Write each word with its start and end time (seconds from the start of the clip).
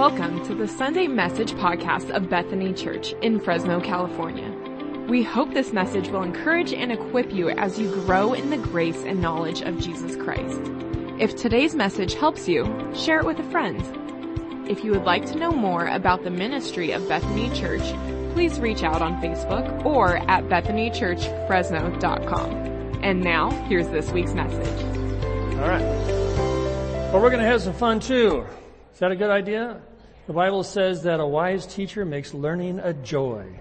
Welcome 0.00 0.40
to 0.46 0.54
the 0.54 0.66
Sunday 0.66 1.06
Message 1.08 1.52
podcast 1.52 2.08
of 2.08 2.30
Bethany 2.30 2.72
Church 2.72 3.12
in 3.20 3.38
Fresno, 3.38 3.82
California. 3.82 4.50
We 5.10 5.22
hope 5.22 5.52
this 5.52 5.74
message 5.74 6.08
will 6.08 6.22
encourage 6.22 6.72
and 6.72 6.90
equip 6.90 7.30
you 7.30 7.50
as 7.50 7.78
you 7.78 7.90
grow 8.06 8.32
in 8.32 8.48
the 8.48 8.56
grace 8.56 9.04
and 9.04 9.20
knowledge 9.20 9.60
of 9.60 9.78
Jesus 9.78 10.16
Christ. 10.16 10.58
If 11.18 11.36
today's 11.36 11.74
message 11.74 12.14
helps 12.14 12.48
you, 12.48 12.64
share 12.94 13.20
it 13.20 13.26
with 13.26 13.40
a 13.40 13.50
friend. 13.50 13.78
If 14.66 14.82
you 14.82 14.92
would 14.92 15.04
like 15.04 15.26
to 15.26 15.36
know 15.36 15.52
more 15.52 15.86
about 15.86 16.24
the 16.24 16.30
ministry 16.30 16.92
of 16.92 17.06
Bethany 17.06 17.50
Church, 17.50 17.82
please 18.32 18.58
reach 18.58 18.82
out 18.82 19.02
on 19.02 19.20
Facebook 19.20 19.84
or 19.84 20.16
at 20.30 20.44
bethanychurchfresno.com. 20.44 22.52
And 23.02 23.20
now, 23.20 23.50
here's 23.66 23.88
this 23.88 24.10
week's 24.12 24.32
message. 24.32 24.82
All 25.58 25.68
right. 25.68 25.84
Well, 27.12 27.20
we're 27.20 27.28
going 27.28 27.42
to 27.42 27.46
have 27.46 27.60
some 27.60 27.74
fun 27.74 28.00
too. 28.00 28.46
Is 28.94 29.00
that 29.00 29.12
a 29.12 29.16
good 29.16 29.30
idea? 29.30 29.82
The 30.26 30.32
Bible 30.34 30.62
says 30.62 31.02
that 31.04 31.18
a 31.18 31.26
wise 31.26 31.66
teacher 31.66 32.04
makes 32.04 32.34
learning 32.34 32.78
a 32.78 32.92
joy. 32.92 33.60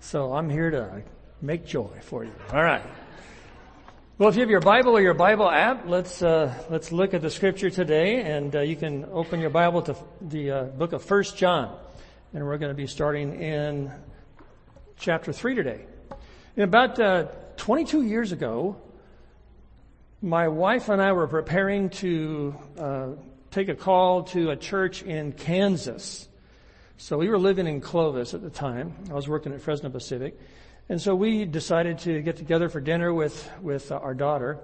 So 0.00 0.32
I'm 0.32 0.48
here 0.48 0.70
to 0.70 1.02
make 1.42 1.66
joy 1.66 1.90
for 2.02 2.24
you. 2.24 2.32
All 2.52 2.62
right. 2.62 2.82
Well, 4.16 4.28
if 4.28 4.36
you 4.36 4.40
have 4.40 4.50
your 4.50 4.60
Bible 4.60 4.96
or 4.96 5.00
your 5.00 5.14
Bible 5.14 5.50
app, 5.50 5.86
let's 5.86 6.22
uh, 6.22 6.52
let's 6.70 6.92
look 6.92 7.14
at 7.14 7.22
the 7.22 7.30
scripture 7.30 7.70
today, 7.70 8.22
and 8.22 8.54
uh, 8.54 8.60
you 8.60 8.74
can 8.74 9.06
open 9.12 9.40
your 9.40 9.50
Bible 9.50 9.82
to 9.82 9.96
the 10.20 10.50
uh, 10.50 10.64
book 10.64 10.92
of 10.92 11.04
First 11.04 11.36
John, 11.36 11.76
and 12.32 12.44
we're 12.44 12.58
going 12.58 12.70
to 12.70 12.76
be 12.76 12.86
starting 12.86 13.40
in 13.40 13.92
chapter 14.98 15.32
three 15.32 15.54
today. 15.54 15.84
In 16.56 16.62
about 16.62 16.98
uh, 16.98 17.26
22 17.58 18.02
years 18.02 18.32
ago, 18.32 18.76
my 20.20 20.48
wife 20.48 20.88
and 20.88 21.00
I 21.02 21.12
were 21.12 21.28
preparing 21.28 21.90
to 21.90 22.54
uh, 22.76 23.08
take 23.50 23.68
a 23.68 23.74
call 23.74 24.24
to 24.24 24.50
a 24.50 24.56
church 24.56 25.02
in 25.02 25.32
Kansas. 25.32 26.28
So 26.96 27.16
we 27.16 27.28
were 27.28 27.38
living 27.38 27.66
in 27.66 27.80
Clovis 27.80 28.34
at 28.34 28.42
the 28.42 28.50
time. 28.50 28.94
I 29.10 29.14
was 29.14 29.28
working 29.28 29.52
at 29.52 29.60
Fresno 29.60 29.88
Pacific. 29.88 30.38
And 30.88 31.00
so 31.00 31.14
we 31.14 31.44
decided 31.44 31.98
to 32.00 32.22
get 32.22 32.36
together 32.36 32.68
for 32.68 32.80
dinner 32.80 33.12
with, 33.12 33.50
with 33.62 33.92
our 33.92 34.14
daughter. 34.14 34.58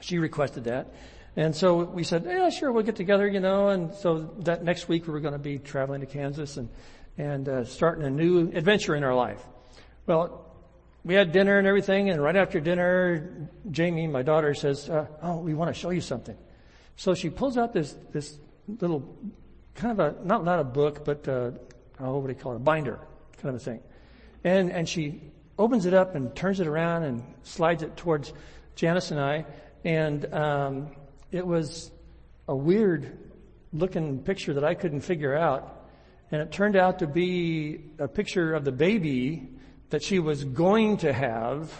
She 0.00 0.18
requested 0.18 0.64
that. 0.64 0.92
And 1.36 1.54
so 1.54 1.84
we 1.84 2.02
said, 2.02 2.24
yeah, 2.26 2.48
sure, 2.50 2.72
we'll 2.72 2.82
get 2.82 2.96
together, 2.96 3.28
you 3.28 3.40
know. 3.40 3.68
And 3.68 3.94
so 3.94 4.30
that 4.40 4.64
next 4.64 4.88
week 4.88 5.06
we 5.06 5.12
were 5.12 5.20
going 5.20 5.34
to 5.34 5.38
be 5.38 5.58
traveling 5.58 6.00
to 6.00 6.06
Kansas 6.06 6.56
and, 6.56 6.68
and 7.16 7.48
uh, 7.48 7.64
starting 7.64 8.04
a 8.04 8.10
new 8.10 8.50
adventure 8.52 8.94
in 8.94 9.04
our 9.04 9.14
life. 9.14 9.42
Well, 10.06 10.44
we 11.04 11.14
had 11.14 11.32
dinner 11.32 11.58
and 11.58 11.66
everything. 11.66 12.10
And 12.10 12.22
right 12.22 12.36
after 12.36 12.58
dinner, 12.58 13.48
Jamie, 13.70 14.06
my 14.06 14.22
daughter, 14.22 14.54
says, 14.54 14.90
uh, 14.90 15.06
oh, 15.22 15.38
we 15.38 15.54
want 15.54 15.74
to 15.74 15.80
show 15.80 15.90
you 15.90 16.00
something. 16.00 16.36
So 16.96 17.14
she 17.14 17.30
pulls 17.30 17.58
out 17.58 17.72
this, 17.72 17.96
this 18.12 18.38
little 18.66 19.16
kind 19.74 19.98
of 19.98 20.16
a, 20.16 20.24
not, 20.24 20.44
not 20.44 20.58
a 20.58 20.64
book, 20.64 21.04
but, 21.04 21.28
uh, 21.28 21.50
oh, 22.00 22.18
what 22.18 22.26
do 22.26 22.32
you 22.32 22.38
call 22.38 22.52
it? 22.52 22.56
A 22.56 22.60
binder 22.60 22.98
kind 23.36 23.54
of 23.54 23.60
a 23.60 23.64
thing. 23.64 23.80
And, 24.44 24.72
and 24.72 24.88
she 24.88 25.20
opens 25.58 25.86
it 25.86 25.94
up 25.94 26.14
and 26.14 26.34
turns 26.34 26.60
it 26.60 26.66
around 26.66 27.02
and 27.02 27.22
slides 27.42 27.82
it 27.82 27.96
towards 27.96 28.32
Janice 28.74 29.10
and 29.10 29.20
I. 29.20 29.44
And, 29.84 30.32
um, 30.32 30.90
it 31.30 31.46
was 31.46 31.90
a 32.48 32.56
weird 32.56 33.18
looking 33.72 34.20
picture 34.20 34.54
that 34.54 34.64
I 34.64 34.74
couldn't 34.74 35.00
figure 35.00 35.36
out. 35.36 35.88
And 36.30 36.40
it 36.40 36.50
turned 36.50 36.76
out 36.76 37.00
to 37.00 37.06
be 37.06 37.80
a 37.98 38.08
picture 38.08 38.54
of 38.54 38.64
the 38.64 38.72
baby 38.72 39.48
that 39.90 40.02
she 40.02 40.18
was 40.18 40.44
going 40.44 40.96
to 40.98 41.12
have. 41.12 41.70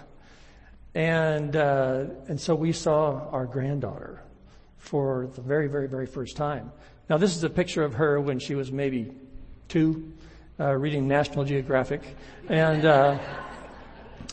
And, 0.94 1.56
uh, 1.56 2.04
and 2.28 2.40
so 2.40 2.54
we 2.54 2.72
saw 2.72 3.28
our 3.30 3.46
granddaughter 3.46 4.22
for 4.78 5.28
the 5.34 5.40
very, 5.40 5.68
very, 5.68 5.88
very 5.88 6.06
first 6.06 6.36
time. 6.36 6.70
Now, 7.08 7.18
this 7.18 7.36
is 7.36 7.44
a 7.44 7.50
picture 7.50 7.82
of 7.84 7.94
her 7.94 8.20
when 8.20 8.38
she 8.38 8.54
was 8.54 8.72
maybe 8.72 9.12
two, 9.68 10.12
uh, 10.58 10.72
reading 10.72 11.06
National 11.06 11.44
Geographic, 11.44 12.02
and 12.48 12.84
uh, 12.84 13.18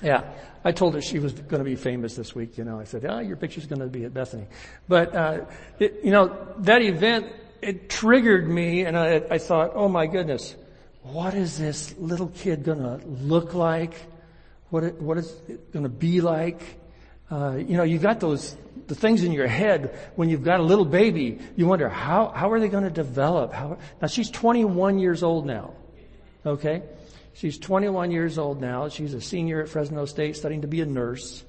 yeah, 0.02 0.24
I 0.64 0.72
told 0.72 0.94
her 0.96 1.02
she 1.02 1.20
was 1.20 1.34
going 1.34 1.60
to 1.60 1.70
be 1.70 1.76
famous 1.76 2.16
this 2.16 2.34
week. 2.34 2.58
You 2.58 2.64
know, 2.64 2.80
I 2.80 2.86
said, 2.86 3.06
"Ah, 3.06 3.16
oh, 3.16 3.20
your 3.20 3.36
picture's 3.36 3.68
going 3.68 3.82
to 3.82 3.88
be 3.88 4.06
at 4.06 4.14
Bethany," 4.14 4.48
but 4.88 5.16
uh, 5.16 5.46
it, 5.80 6.00
you 6.04 6.12
know 6.12 6.36
that 6.60 6.82
event 6.82 7.28
it 7.62 7.90
triggered 7.90 8.48
me, 8.48 8.86
and 8.86 8.98
I, 8.98 9.22
I 9.30 9.38
thought, 9.38 9.72
"Oh 9.76 9.88
my 9.88 10.08
goodness, 10.08 10.56
what 11.02 11.34
is 11.34 11.58
this 11.58 11.96
little 11.98 12.30
kid 12.30 12.64
going 12.64 12.80
to 12.80 13.06
look 13.06 13.54
like? 13.54 13.94
What 14.70 14.84
it, 14.84 15.02
what 15.02 15.18
is 15.18 15.32
it 15.48 15.72
going 15.72 15.84
to 15.84 15.90
be 15.90 16.22
like?" 16.22 16.62
Uh, 17.32 17.56
you 17.56 17.78
know, 17.78 17.84
you 17.84 17.98
got 17.98 18.20
those 18.20 18.56
the 18.88 18.96
things 18.96 19.24
in 19.24 19.32
your 19.32 19.48
head 19.48 19.98
when 20.16 20.30
you've 20.30 20.44
got 20.44 20.60
a 20.60 20.64
little 20.64 20.86
baby. 20.86 21.40
You 21.56 21.68
wonder 21.68 21.90
how 21.90 22.30
how 22.30 22.52
are 22.52 22.60
they 22.60 22.70
going 22.70 22.84
to 22.84 22.90
develop? 22.90 23.54
How 23.54 23.78
now 24.02 24.08
she's 24.08 24.30
21 24.30 25.00
years 25.00 25.24
old 25.24 25.46
now. 25.46 25.74
Okay, 26.46 26.84
she's 27.34 27.58
21 27.58 28.12
years 28.12 28.38
old 28.38 28.60
now. 28.60 28.90
She's 28.90 29.14
a 29.14 29.22
senior 29.22 29.62
at 29.62 29.70
Fresno 29.70 30.06
State, 30.06 30.36
studying 30.36 30.62
to 30.62 30.68
be 30.68 30.82
a 30.82 30.86
nurse. 30.86 31.44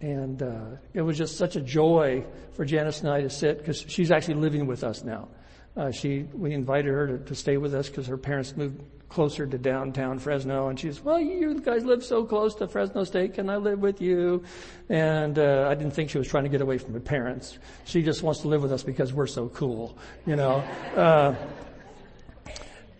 And 0.00 0.42
uh, 0.42 0.76
it 0.94 1.02
was 1.02 1.18
just 1.18 1.36
such 1.36 1.56
a 1.56 1.60
joy 1.60 2.24
for 2.52 2.64
Janice 2.64 3.00
and 3.00 3.10
I 3.10 3.22
to 3.22 3.30
sit 3.30 3.58
because 3.58 3.84
she's 3.88 4.10
actually 4.10 4.34
living 4.34 4.66
with 4.66 4.84
us 4.84 5.02
now. 5.02 5.28
Uh, 5.76 5.90
she 5.90 6.22
we 6.32 6.52
invited 6.52 6.88
her 6.88 7.06
to, 7.06 7.18
to 7.18 7.34
stay 7.34 7.56
with 7.56 7.74
us 7.74 7.88
because 7.88 8.06
her 8.06 8.16
parents 8.16 8.56
moved 8.56 8.80
closer 9.08 9.46
to 9.46 9.58
downtown 9.58 10.18
Fresno. 10.18 10.68
And 10.68 10.78
she 10.78 10.90
well, 11.02 11.18
you 11.18 11.60
guys 11.60 11.84
live 11.84 12.04
so 12.04 12.24
close 12.24 12.54
to 12.56 12.68
Fresno 12.68 13.04
State. 13.04 13.34
Can 13.34 13.48
I 13.48 13.56
live 13.56 13.78
with 13.80 14.00
you? 14.00 14.44
And, 14.88 15.38
uh, 15.38 15.66
I 15.68 15.74
didn't 15.74 15.92
think 15.92 16.10
she 16.10 16.18
was 16.18 16.28
trying 16.28 16.44
to 16.44 16.50
get 16.50 16.60
away 16.60 16.78
from 16.78 16.92
her 16.94 17.00
parents. 17.00 17.58
She 17.84 18.02
just 18.02 18.22
wants 18.22 18.40
to 18.40 18.48
live 18.48 18.62
with 18.62 18.72
us 18.72 18.82
because 18.82 19.12
we're 19.12 19.26
so 19.26 19.48
cool, 19.48 19.96
you 20.26 20.36
know. 20.36 20.56
Uh, 20.94 21.34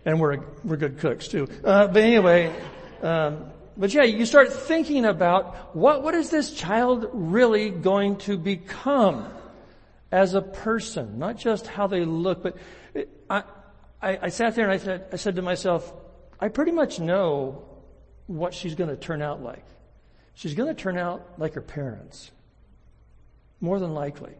and 0.05 0.19
we're, 0.19 0.39
we're 0.63 0.77
good 0.77 0.97
cooks 0.97 1.27
too. 1.27 1.47
Uh, 1.63 1.87
but 1.87 2.01
anyway, 2.01 2.55
um, 3.01 3.51
but 3.79 3.93
yeah, 3.93 4.03
you 4.03 4.25
start 4.25 4.51
thinking 4.51 5.05
about 5.05 5.73
what, 5.73 6.03
what 6.03 6.13
is 6.13 6.29
this 6.29 6.51
child 6.51 7.09
really 7.13 7.69
going 7.69 8.17
to 8.17 8.37
become 8.37 9.25
as 10.11 10.33
a 10.33 10.41
person? 10.41 11.17
Not 11.17 11.37
just 11.37 11.65
how 11.65 11.87
they 11.87 12.03
look, 12.03 12.43
but 12.43 12.57
I, 13.29 13.43
I, 14.01 14.19
I 14.23 14.29
sat 14.29 14.55
there 14.55 14.65
and 14.65 14.73
I 14.73 14.77
said, 14.83 15.05
I 15.13 15.15
said 15.15 15.37
to 15.37 15.41
myself, 15.41 15.93
I 16.41 16.49
pretty 16.49 16.73
much 16.73 16.99
know 16.99 17.63
what 18.27 18.53
she's 18.53 18.75
going 18.75 18.89
to 18.89 18.97
turn 18.97 19.21
out 19.21 19.41
like. 19.41 19.65
She's 20.33 20.55
going 20.55 20.67
to 20.67 20.79
turn 20.79 20.97
out 20.97 21.39
like 21.39 21.53
her 21.53 21.61
parents. 21.61 22.31
More 23.61 23.79
than 23.79 23.93
likely. 23.93 24.33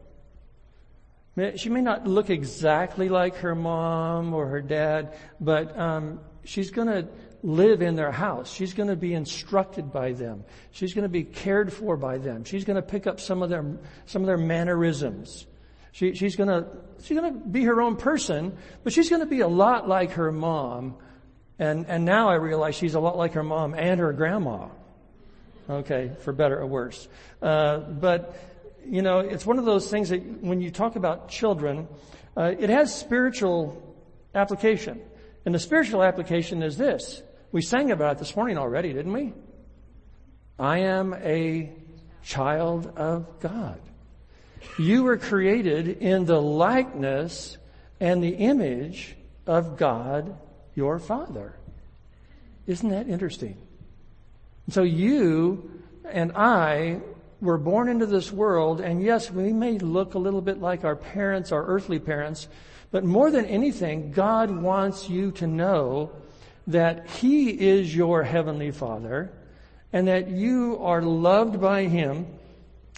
She 1.55 1.69
may 1.69 1.81
not 1.81 2.05
look 2.05 2.29
exactly 2.29 3.07
like 3.07 3.37
her 3.37 3.55
mom 3.55 4.33
or 4.33 4.47
her 4.47 4.61
dad, 4.61 5.13
but 5.39 5.77
um, 5.79 6.19
she's 6.43 6.71
going 6.71 6.89
to 6.89 7.07
live 7.43 7.81
in 7.81 7.95
their 7.95 8.11
house. 8.11 8.51
She's 8.51 8.73
going 8.73 8.89
to 8.89 8.95
be 8.95 9.13
instructed 9.13 9.91
by 9.91 10.13
them. 10.13 10.43
She's 10.71 10.93
going 10.93 11.03
to 11.03 11.09
be 11.09 11.23
cared 11.23 11.71
for 11.71 11.97
by 11.97 12.17
them. 12.17 12.43
She's 12.43 12.65
going 12.65 12.75
to 12.75 12.81
pick 12.81 13.07
up 13.07 13.19
some 13.19 13.41
of 13.41 13.49
their 13.49 13.65
some 14.05 14.21
of 14.21 14.27
their 14.27 14.37
mannerisms. 14.37 15.47
She, 15.91 16.13
she's 16.13 16.35
going 16.35 16.49
to 16.49 16.67
she's 17.03 17.17
going 17.17 17.33
to 17.33 17.39
be 17.39 17.63
her 17.63 17.81
own 17.81 17.95
person, 17.95 18.57
but 18.83 18.93
she's 18.93 19.09
going 19.09 19.21
to 19.21 19.25
be 19.25 19.39
a 19.39 19.47
lot 19.47 19.87
like 19.87 20.11
her 20.11 20.31
mom 20.31 20.95
and, 21.59 21.85
and 21.87 22.05
now 22.05 22.29
I 22.29 22.35
realize 22.35 22.75
she's 22.75 22.95
a 22.95 23.01
lot 23.01 23.17
like 23.17 23.33
her 23.33 23.43
mom 23.43 23.73
and 23.73 23.99
her 23.99 24.13
grandma. 24.13 24.69
Okay, 25.69 26.11
for 26.21 26.31
better 26.31 26.57
or 26.57 26.65
worse. 26.65 27.07
Uh, 27.41 27.79
but, 27.79 28.35
you 28.85 29.01
know, 29.01 29.19
it's 29.19 29.45
one 29.45 29.59
of 29.59 29.65
those 29.65 29.91
things 29.91 30.09
that 30.09 30.19
when 30.41 30.61
you 30.61 30.71
talk 30.71 30.95
about 30.95 31.27
children, 31.29 31.87
uh, 32.35 32.53
it 32.57 32.69
has 32.69 32.97
spiritual 32.97 33.95
application. 34.33 35.01
And 35.45 35.53
the 35.53 35.59
spiritual 35.59 36.01
application 36.01 36.63
is 36.63 36.77
this. 36.77 37.21
We 37.51 37.61
sang 37.61 37.89
about 37.91 38.17
it 38.17 38.19
this 38.19 38.35
morning 38.35 38.57
already, 38.57 38.93
didn't 38.93 39.11
we? 39.11 39.33
I 40.59 40.79
am 40.79 41.13
a 41.15 41.71
child 42.21 42.93
of 42.95 43.39
God. 43.39 43.79
You 44.77 45.03
were 45.03 45.17
created 45.17 45.87
in 45.87 46.25
the 46.25 46.39
likeness 46.39 47.57
and 47.99 48.23
the 48.23 48.35
image 48.35 49.15
of 49.47 49.77
God 49.77 50.37
your 50.75 50.99
Father. 50.99 51.55
Isn't 52.67 52.89
that 52.89 53.09
interesting? 53.09 53.57
So 54.69 54.83
you 54.83 55.81
and 56.05 56.31
I 56.35 56.99
were 57.41 57.57
born 57.57 57.89
into 57.89 58.05
this 58.05 58.31
world, 58.31 58.79
and 58.79 59.01
yes, 59.01 59.31
we 59.31 59.53
may 59.53 59.79
look 59.79 60.13
a 60.13 60.19
little 60.19 60.41
bit 60.41 60.61
like 60.61 60.83
our 60.83 60.95
parents, 60.95 61.51
our 61.51 61.65
earthly 61.65 61.97
parents, 61.97 62.47
but 62.91 63.03
more 63.03 63.31
than 63.31 63.45
anything, 63.45 64.11
God 64.11 64.51
wants 64.51 65.09
you 65.09 65.31
to 65.33 65.47
know 65.47 66.11
that 66.69 67.09
He 67.09 67.49
is 67.49 67.93
your 67.95 68.23
Heavenly 68.23 68.71
Father, 68.71 69.31
and 69.91 70.07
that 70.07 70.29
you 70.29 70.77
are 70.81 71.01
loved 71.01 71.59
by 71.59 71.83
Him. 71.83 72.27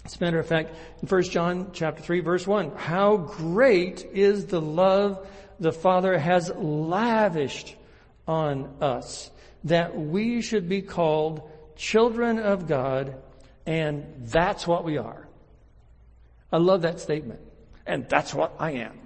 As 0.06 0.16
a 0.16 0.24
matter 0.24 0.40
of 0.40 0.48
fact, 0.48 0.74
in 1.02 1.08
1 1.08 1.24
John 1.24 1.72
chapter 1.74 2.02
3 2.02 2.20
verse 2.22 2.46
1, 2.46 2.76
how 2.76 3.18
great 3.18 4.06
is 4.14 4.46
the 4.46 4.62
love 4.62 5.28
the 5.60 5.72
Father 5.72 6.18
has 6.18 6.52
lavished 6.56 7.76
on 8.28 8.70
us 8.82 9.32
that 9.64 9.96
we 9.96 10.42
should 10.42 10.68
be 10.68 10.82
called 10.82 11.50
children 11.76 12.40
of 12.40 12.68
God 12.68 13.16
and 13.66 14.06
that's 14.26 14.66
what 14.66 14.84
we 14.84 14.98
are. 14.98 15.28
I 16.52 16.58
love 16.58 16.82
that 16.82 17.00
statement. 17.00 17.40
And 17.86 18.08
that's 18.10 18.34
what 18.34 18.56
I 18.60 18.72
am. 18.72 19.00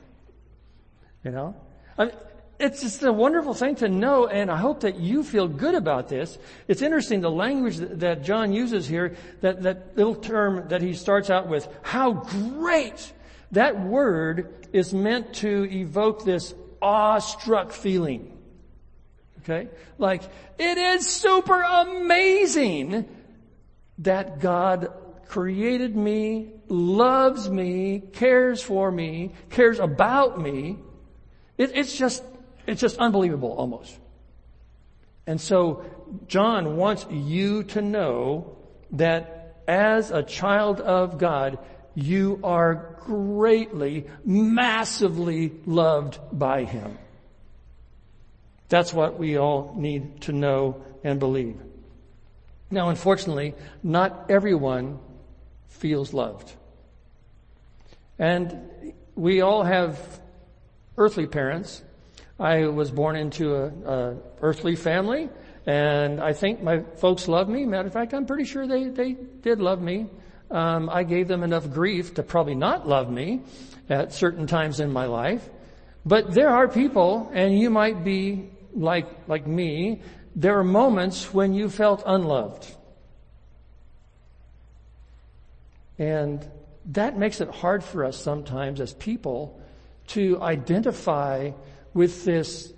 You 1.24 1.32
know? 1.32 1.56
I 1.98 2.06
mean, 2.06 2.16
it's 2.60 2.82
just 2.82 3.04
a 3.04 3.12
wonderful 3.12 3.54
thing 3.54 3.76
to 3.76 3.90
know, 3.90 4.28
and 4.28 4.50
I 4.50 4.58
hope 4.58 4.82
that 4.82 4.98
you 4.98 5.24
feel 5.24 5.48
good 5.48 5.76
about 5.76 6.08
this. 6.08 6.38
It's 6.68 6.82
interesting 6.82 7.22
the 7.22 7.32
language 7.32 7.78
that 7.78 8.24
John 8.24 8.54
uses 8.54 8.88
here, 8.88 9.16
that, 9.42 9.64
that 9.64 9.98
little 9.98 10.16
term 10.16 10.70
that 10.70 10.82
he 10.82 10.94
starts 10.94 11.30
out 11.30 11.48
with, 11.48 11.68
how 11.82 12.14
great! 12.14 13.14
That 13.52 13.80
word 13.80 14.68
is 14.74 14.94
meant 14.94 15.36
to 15.36 15.70
evoke 15.72 16.26
this 16.26 16.54
awestruck 16.82 17.72
feeling. 17.72 18.38
Okay? 19.40 19.70
Like, 19.98 20.24
it 20.58 20.78
is 20.78 21.08
super 21.08 21.62
amazing 21.62 23.08
that 24.00 24.40
God 24.40 24.92
created 25.28 25.96
me, 25.96 26.54
loves 26.68 27.50
me, 27.50 28.02
cares 28.14 28.62
for 28.62 28.92
me, 28.92 29.34
cares 29.50 29.80
about 29.80 30.40
me. 30.40 30.78
It, 31.58 31.72
it's 31.76 31.98
just, 31.98 32.24
it's 32.68 32.82
just 32.82 32.98
unbelievable 32.98 33.52
almost. 33.52 33.98
And 35.28 35.40
so 35.40 35.84
John 36.28 36.78
wants 36.78 37.06
you 37.10 37.64
to 37.64 37.82
know 37.82 38.58
that 38.92 39.58
as 39.68 40.12
a 40.12 40.24
child 40.24 40.80
of 40.82 41.18
God, 41.18 41.58
you 41.96 42.40
are 42.44 42.96
greatly, 43.06 44.06
massively 44.24 45.54
loved 45.66 46.20
by 46.32 46.66
Him. 46.66 46.98
That's 48.68 48.94
what 48.94 49.18
we 49.18 49.38
all 49.38 49.74
need 49.78 50.22
to 50.22 50.34
know 50.34 50.84
and 51.04 51.20
believe. 51.20 51.58
Now, 52.72 52.90
unfortunately, 52.90 53.54
not 53.84 54.26
everyone 54.30 55.00
feels 55.70 56.14
loved. 56.14 56.52
And 58.18 58.94
we 59.16 59.42
all 59.42 59.64
have 59.64 60.00
earthly 60.98 61.28
parents. 61.28 61.84
I 62.40 62.66
was 62.68 62.92
born 62.92 63.16
into 63.16 63.56
a, 63.56 63.68
a, 63.68 64.18
earthly 64.42 64.76
family, 64.76 65.30
and 65.66 66.20
I 66.20 66.34
think 66.34 66.62
my 66.62 66.82
folks 66.98 67.28
love 67.28 67.48
me. 67.48 67.66
Matter 67.66 67.88
of 67.88 67.94
fact, 67.94 68.14
I'm 68.14 68.26
pretty 68.26 68.44
sure 68.44 68.68
they, 68.68 68.90
they 68.90 69.14
did 69.14 69.60
love 69.62 69.82
me. 69.82 70.08
Um, 70.52 70.90
I 70.90 71.04
gave 71.04 71.28
them 71.28 71.44
enough 71.44 71.72
grief 71.72 72.16
to 72.16 72.24
probably 72.24 72.56
not 72.56 72.88
love 72.88 73.10
me 73.10 73.42
at 73.90 74.14
certain 74.14 74.48
times 74.48 74.80
in 74.80 74.92
my 74.92 75.06
life. 75.06 75.50
But 76.06 76.34
there 76.34 76.50
are 76.50 76.68
people, 76.68 77.32
and 77.34 77.58
you 77.58 77.70
might 77.70 78.04
be 78.04 78.50
like, 78.74 79.08
like 79.28 79.48
me, 79.48 80.02
there 80.36 80.60
are 80.60 80.64
moments 80.64 81.34
when 81.34 81.54
you 81.54 81.70
felt 81.70 82.04
unloved. 82.06 82.70
And 85.98 86.46
that 86.88 87.18
makes 87.18 87.40
it 87.40 87.50
hard 87.50 87.84
for 87.84 88.04
us 88.04 88.18
sometimes 88.18 88.82
as 88.82 88.94
people 88.94 89.60
to 90.08 90.40
identify 90.42 91.52
with 91.96 92.26
this 92.26 92.74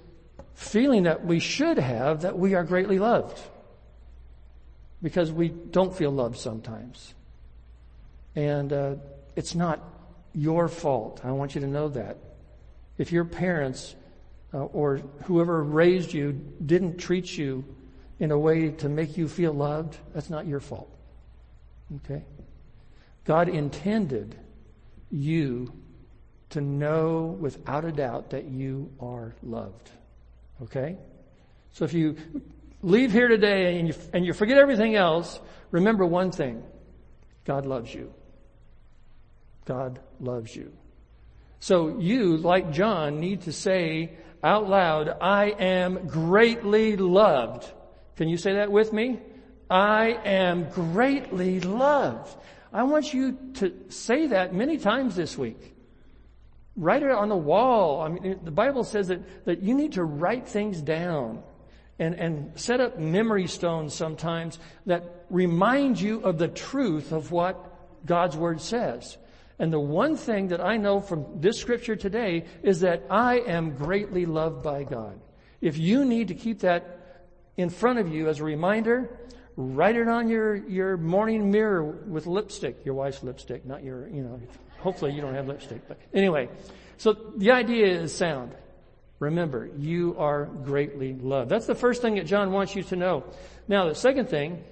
feeling 0.53 1.03
that 1.03 1.25
we 1.25 1.39
should 1.39 1.77
have 1.77 2.21
that 2.21 2.37
we 2.39 2.53
are 2.53 2.63
greatly 2.63 2.99
loved. 2.99 3.37
Because 5.03 5.31
we 5.31 5.49
don't 5.49 5.93
feel 5.93 6.11
loved 6.11 6.37
sometimes. 6.37 7.13
And 8.35 8.71
uh, 8.71 8.95
it's 9.35 9.55
not 9.55 9.81
your 10.33 10.67
fault. 10.67 11.19
I 11.23 11.31
want 11.31 11.55
you 11.55 11.61
to 11.61 11.67
know 11.67 11.89
that. 11.89 12.17
If 12.97 13.11
your 13.11 13.25
parents 13.25 13.95
uh, 14.53 14.65
or 14.65 14.97
whoever 15.25 15.63
raised 15.63 16.13
you 16.13 16.33
didn't 16.65 16.97
treat 16.97 17.37
you 17.37 17.65
in 18.19 18.31
a 18.31 18.37
way 18.37 18.69
to 18.69 18.89
make 18.89 19.17
you 19.17 19.27
feel 19.27 19.53
loved, 19.53 19.97
that's 20.13 20.29
not 20.29 20.45
your 20.47 20.59
fault. 20.59 20.89
Okay? 21.97 22.23
God 23.25 23.49
intended 23.49 24.35
you 25.09 25.73
to 26.51 26.61
know 26.61 27.37
without 27.39 27.85
a 27.85 27.91
doubt 27.91 28.29
that 28.31 28.45
you 28.45 28.91
are 28.99 29.35
loved. 29.43 29.91
Okay? 30.63 30.97
So 31.71 31.85
if 31.85 31.93
you 31.93 32.15
leave 32.81 33.11
here 33.11 33.27
today 33.27 33.79
and 33.79 33.87
you, 33.87 33.93
and 34.13 34.25
you 34.25 34.33
forget 34.33 34.57
everything 34.57 34.95
else, 34.95 35.39
remember 35.71 36.05
one 36.05 36.31
thing. 36.31 36.63
God 37.45 37.65
loves 37.65 37.93
you. 37.93 38.13
God 39.65 39.99
loves 40.19 40.55
you. 40.55 40.71
So 41.59 41.99
you, 41.99 42.37
like 42.37 42.71
John, 42.71 43.19
need 43.19 43.41
to 43.41 43.51
say 43.51 44.17
out 44.43 44.69
loud, 44.69 45.17
I 45.21 45.47
am 45.59 46.07
greatly 46.07 46.95
loved. 46.95 47.69
Can 48.15 48.29
you 48.29 48.37
say 48.37 48.53
that 48.53 48.71
with 48.71 48.93
me? 48.93 49.19
I 49.69 50.19
am 50.23 50.69
greatly 50.69 51.59
loved. 51.59 52.35
I 52.71 52.83
want 52.83 53.13
you 53.13 53.37
to 53.55 53.73
say 53.89 54.27
that 54.27 54.53
many 54.53 54.77
times 54.77 55.15
this 55.15 55.37
week. 55.37 55.75
Write 56.77 57.01
it 57.01 57.09
on 57.09 57.27
the 57.27 57.35
wall. 57.35 58.01
I 58.01 58.09
mean, 58.09 58.39
the 58.43 58.51
Bible 58.51 58.83
says 58.83 59.07
that, 59.07 59.45
that 59.45 59.63
you 59.63 59.73
need 59.73 59.93
to 59.93 60.03
write 60.03 60.47
things 60.47 60.79
down 60.79 61.41
and, 61.97 62.13
and 62.13 62.59
set 62.59 62.79
up 62.79 62.99
memory 62.99 63.47
stones 63.47 63.95
sometimes 63.95 64.59
that 64.85 65.25
remind 65.31 65.99
you 65.99 66.21
of 66.21 66.37
the 66.37 66.47
truth 66.47 67.11
of 67.11 67.31
what 67.31 68.05
God's 68.05 68.37
Word 68.37 68.61
says. 68.61 69.17
And 69.57 69.73
the 69.73 69.79
one 69.79 70.15
thing 70.15 70.49
that 70.49 70.61
I 70.61 70.77
know 70.77 70.99
from 70.99 71.25
this 71.41 71.59
scripture 71.59 71.95
today 71.95 72.45
is 72.61 72.81
that 72.81 73.03
I 73.09 73.39
am 73.39 73.75
greatly 73.75 74.27
loved 74.27 74.61
by 74.61 74.83
God. 74.83 75.19
If 75.61 75.79
you 75.79 76.05
need 76.05 76.27
to 76.27 76.35
keep 76.35 76.59
that 76.59 77.25
in 77.57 77.71
front 77.71 77.97
of 77.97 78.07
you 78.07 78.29
as 78.29 78.39
a 78.39 78.43
reminder, 78.43 79.09
write 79.55 79.95
it 79.95 80.07
on 80.07 80.29
your, 80.29 80.55
your 80.55 80.95
morning 80.97 81.49
mirror 81.49 81.83
with 81.83 82.27
lipstick, 82.27 82.85
your 82.85 82.93
wife's 82.93 83.23
lipstick, 83.23 83.65
not 83.65 83.83
your, 83.83 84.07
you 84.09 84.21
know, 84.21 84.39
hopefully 84.79 85.13
you 85.13 85.21
don't 85.21 85.33
have 85.33 85.47
lipstick, 85.47 85.87
but 85.87 85.99
anyway. 86.13 86.49
So 86.97 87.13
the 87.35 87.51
idea 87.51 87.87
is 87.87 88.13
sound. 88.15 88.53
Remember, 89.19 89.69
you 89.77 90.15
are 90.17 90.45
greatly 90.45 91.13
loved. 91.13 91.49
That's 91.49 91.65
the 91.65 91.75
first 91.75 92.01
thing 92.01 92.15
that 92.15 92.25
John 92.25 92.51
wants 92.51 92.75
you 92.75 92.83
to 92.83 92.95
know. 92.95 93.23
Now, 93.67 93.87
the 93.87 93.95
second 93.95 94.29
thing 94.29 94.63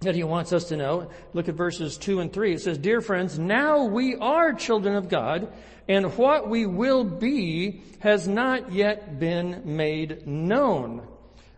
that 0.00 0.14
he 0.14 0.24
wants 0.24 0.52
us 0.52 0.64
to 0.64 0.76
know. 0.76 1.10
Look 1.32 1.48
at 1.48 1.54
verses 1.54 1.96
2 1.98 2.20
and 2.20 2.32
3. 2.32 2.54
It 2.54 2.60
says, 2.60 2.78
Dear 2.78 3.00
friends, 3.00 3.38
now 3.38 3.84
we 3.84 4.14
are 4.16 4.52
children 4.52 4.94
of 4.94 5.08
God, 5.08 5.52
and 5.88 6.16
what 6.16 6.48
we 6.48 6.66
will 6.66 7.04
be 7.04 7.82
has 8.00 8.28
not 8.28 8.72
yet 8.72 9.18
been 9.18 9.62
made 9.64 10.26
known. 10.26 11.06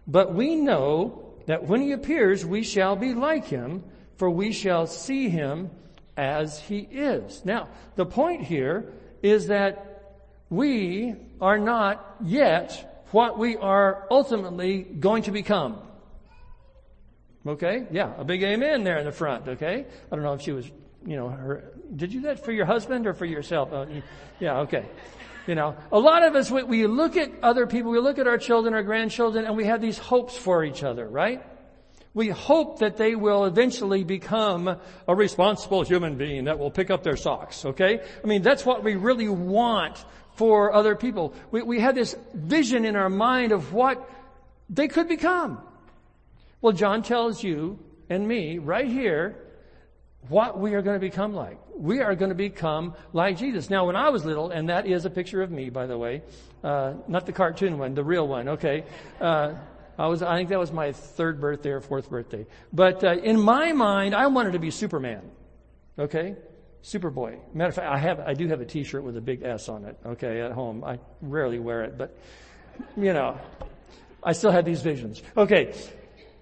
But 0.07 0.35
we 0.35 0.55
know 0.55 1.25
that 1.47 1.65
when 1.65 1.81
he 1.81 1.93
appears, 1.93 2.45
we 2.45 2.63
shall 2.63 2.95
be 2.95 3.15
like 3.15 3.47
him, 3.47 3.83
for 4.17 4.31
we 4.31 4.53
shall 4.53 4.87
see 4.87 5.29
him 5.29 5.71
as 6.19 6.59
he 6.59 6.81
is. 6.81 7.45
Now, 7.45 7.69
the 7.95 8.05
point 8.05 8.43
here 8.43 8.93
is 9.23 9.47
that 9.47 10.19
we 10.51 11.15
are 11.41 11.59
not 11.59 12.17
yet 12.23 13.07
what 13.13 13.39
we 13.39 13.57
are 13.57 14.07
ultimately 14.11 14.83
going 14.83 15.23
to 15.23 15.31
become. 15.31 15.79
Okay? 17.47 17.87
Yeah, 17.93 18.13
a 18.19 18.25
big 18.25 18.43
amen 18.43 18.83
there 18.83 18.99
in 18.99 19.07
the 19.07 19.13
front, 19.13 19.49
okay? 19.49 19.87
I 20.11 20.15
don't 20.15 20.25
know 20.25 20.35
if 20.35 20.43
she 20.43 20.53
was, 20.53 20.67
you 21.07 21.17
know, 21.17 21.29
her, 21.29 21.73
did 21.95 22.13
you 22.13 22.23
that 22.23 22.45
for 22.45 22.53
your 22.53 22.67
husband 22.67 23.07
or 23.07 23.15
for 23.15 23.25
yourself? 23.25 23.73
Uh, 23.73 23.87
yeah, 24.41 24.59
okay. 24.61 24.85
You 25.47 25.55
know, 25.55 25.77
a 25.93 25.99
lot 25.99 26.25
of 26.25 26.35
us, 26.35 26.51
we, 26.51 26.65
we 26.65 26.87
look 26.87 27.17
at 27.17 27.31
other 27.43 27.67
people, 27.67 27.93
we 27.93 28.01
look 28.01 28.19
at 28.19 28.27
our 28.27 28.39
children, 28.39 28.75
our 28.75 28.83
grandchildren, 28.83 29.47
and 29.47 29.57
we 29.57 29.65
have 29.67 29.81
these 29.81 29.97
hopes 29.97 30.37
for 30.37 30.65
each 30.65 30.83
other, 30.83 31.09
right? 31.09 31.43
We 32.15 32.29
hope 32.29 32.81
that 32.81 32.97
they 32.97 33.15
will 33.15 33.45
eventually 33.45 34.03
become 34.05 34.77
a 35.07 35.15
responsible 35.15 35.83
human 35.83 36.17
being 36.17 36.45
that 36.45 36.59
will 36.59 36.71
pick 36.71 36.91
up 36.91 37.03
their 37.03 37.17
socks, 37.17 37.65
okay? 37.65 38.01
I 38.23 38.27
mean, 38.27 38.43
that's 38.43 38.65
what 38.65 38.83
we 38.83 38.97
really 38.97 39.29
want 39.29 40.05
for 40.33 40.73
other 40.73 40.95
people. 40.95 41.35
We, 41.51 41.63
we 41.63 41.81
have 41.81 41.95
this 41.95 42.17
vision 42.33 42.85
in 42.85 42.97
our 42.97 43.11
mind 43.11 43.53
of 43.53 43.73
what 43.73 44.09
they 44.71 44.89
could 44.89 45.09
become. 45.09 45.61
Well, 46.61 46.73
John 46.73 47.03
tells 47.03 47.43
you 47.43 47.79
and 48.09 48.27
me 48.27 48.59
right 48.59 48.89
here 48.89 49.37
what 50.29 50.59
we 50.59 50.75
are 50.75 50.83
going 50.83 50.97
to 50.97 51.01
become 51.01 51.35
like. 51.35 51.59
We 51.77 52.01
are 52.01 52.15
going 52.15 52.31
to 52.31 52.35
become 52.35 52.95
like 53.13 53.39
Jesus. 53.39 53.71
Now, 53.71 53.87
when 53.87 53.97
I 53.97 54.09
was 54.09 54.25
little, 54.25 54.51
and 54.51 54.69
that 54.69 54.87
is 54.87 55.05
a 55.05 55.11
picture 55.11 55.43
of 55.43 55.51
me, 55.51 55.71
by 55.71 55.87
the 55.87 55.97
way, 55.97 56.23
uh, 56.65 56.95
not 57.07 57.27
the 57.27 57.33
cartoon 57.33 57.79
one, 57.79 57.95
the 57.95 58.05
real 58.05 58.27
one, 58.27 58.49
okay? 58.49 58.85
Uh, 59.21 59.55
I 59.99 60.07
was, 60.07 60.23
I 60.23 60.37
think 60.37 60.49
that 60.51 60.59
was 60.59 60.73
my 60.73 60.93
third 60.93 61.41
birthday 61.41 61.71
or 61.71 61.81
fourth 61.81 62.09
birthday. 62.09 62.47
But 62.73 63.03
uh, 63.03 63.15
in 63.15 63.41
my 63.41 63.73
mind, 63.73 64.15
I 64.15 64.29
wanted 64.29 64.53
to 64.53 64.61
be 64.61 64.71
Superman, 64.71 65.23
okay? 65.99 66.37
Superboy. 66.85 67.39
Matter 67.53 67.71
of 67.71 67.75
fact, 67.75 67.89
I 67.89 67.99
have, 67.99 68.21
I 68.21 68.35
do 68.35 68.47
have 68.47 68.61
a 68.61 68.65
T-shirt 68.65 69.03
with 69.03 69.17
a 69.17 69.21
big 69.21 69.43
S 69.43 69.69
on 69.69 69.85
it, 69.85 69.99
okay, 70.07 70.41
at 70.41 70.53
home. 70.53 70.85
I 70.85 71.01
rarely 71.21 71.59
wear 71.59 71.83
it, 71.83 71.99
but 71.99 72.17
you 72.97 73.13
know, 73.13 73.41
I 74.23 74.33
still 74.33 74.53
have 74.53 74.65
these 74.65 74.83
visions. 74.83 75.21
Okay, 75.37 75.75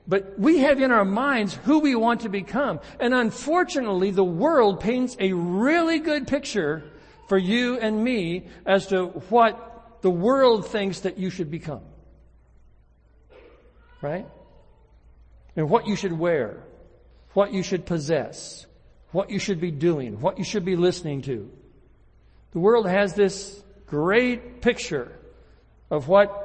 but 0.07 0.39
we 0.39 0.59
have 0.59 0.81
in 0.81 0.93
our 0.93 1.05
minds 1.05 1.55
who 1.65 1.79
we 1.79 1.95
want 1.95 2.21
to 2.21 2.29
become. 2.29 2.81
And 3.01 3.15
unfortunately, 3.15 4.11
the 4.11 4.25
world 4.25 4.81
paints 4.81 5.17
a 5.19 5.33
really 5.33 5.99
good 5.99 6.29
picture 6.29 6.85
for 7.29 7.39
you 7.39 7.79
and 7.79 8.05
me 8.05 8.49
as 8.67 8.89
to 8.89 9.07
what 9.31 9.99
the 10.03 10.11
world 10.11 10.67
thinks 10.67 11.01
that 11.01 11.19
you 11.19 11.31
should 11.31 11.51
become. 11.51 11.83
Right? 14.03 14.27
And 15.57 15.71
what 15.71 15.87
you 15.87 15.97
should 15.97 16.13
wear, 16.13 16.63
what 17.33 17.53
you 17.53 17.63
should 17.63 17.87
possess, 17.87 18.67
what 19.13 19.31
you 19.31 19.39
should 19.39 19.61
be 19.61 19.71
doing, 19.71 20.21
what 20.21 20.39
you 20.39 20.45
should 20.45 20.65
be 20.65 20.77
listening 20.77 21.23
to. 21.23 21.51
The 22.53 22.59
world 22.59 22.87
has 22.87 23.15
this 23.15 23.63
great 23.87 24.61
picture 24.61 25.13
of 25.91 26.09
what 26.09 26.43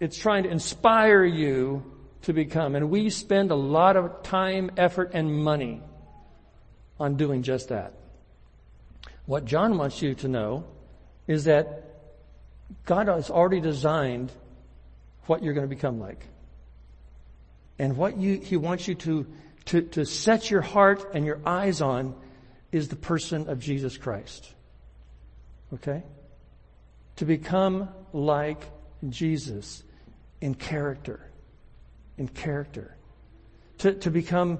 it's 0.00 0.16
trying 0.16 0.44
to 0.44 0.50
inspire 0.50 1.24
you 1.24 1.82
to 2.22 2.32
become. 2.32 2.74
And 2.74 2.90
we 2.90 3.10
spend 3.10 3.50
a 3.50 3.56
lot 3.56 3.96
of 3.96 4.22
time, 4.22 4.70
effort, 4.76 5.12
and 5.14 5.32
money 5.32 5.82
on 7.00 7.16
doing 7.16 7.42
just 7.42 7.68
that. 7.68 7.94
What 9.26 9.44
John 9.44 9.76
wants 9.78 10.02
you 10.02 10.14
to 10.16 10.28
know 10.28 10.64
is 11.26 11.44
that 11.44 11.84
God 12.84 13.08
has 13.08 13.30
already 13.30 13.60
designed 13.60 14.32
what 15.26 15.42
you're 15.42 15.54
going 15.54 15.68
to 15.68 15.74
become 15.74 16.00
like. 16.00 16.24
And 17.78 17.96
what 17.96 18.16
you, 18.16 18.38
He 18.38 18.56
wants 18.56 18.88
you 18.88 18.94
to, 18.96 19.26
to, 19.66 19.82
to 19.82 20.04
set 20.04 20.50
your 20.50 20.62
heart 20.62 21.10
and 21.14 21.24
your 21.24 21.40
eyes 21.46 21.80
on 21.80 22.14
is 22.72 22.88
the 22.88 22.96
person 22.96 23.48
of 23.48 23.60
Jesus 23.60 23.96
Christ. 23.96 24.52
Okay? 25.74 26.02
To 27.16 27.24
become 27.24 27.88
like 28.12 28.62
Jesus 29.08 29.82
in 30.40 30.54
character. 30.54 31.20
In 32.16 32.28
character. 32.28 32.94
To, 33.78 33.94
to 33.94 34.10
become 34.10 34.58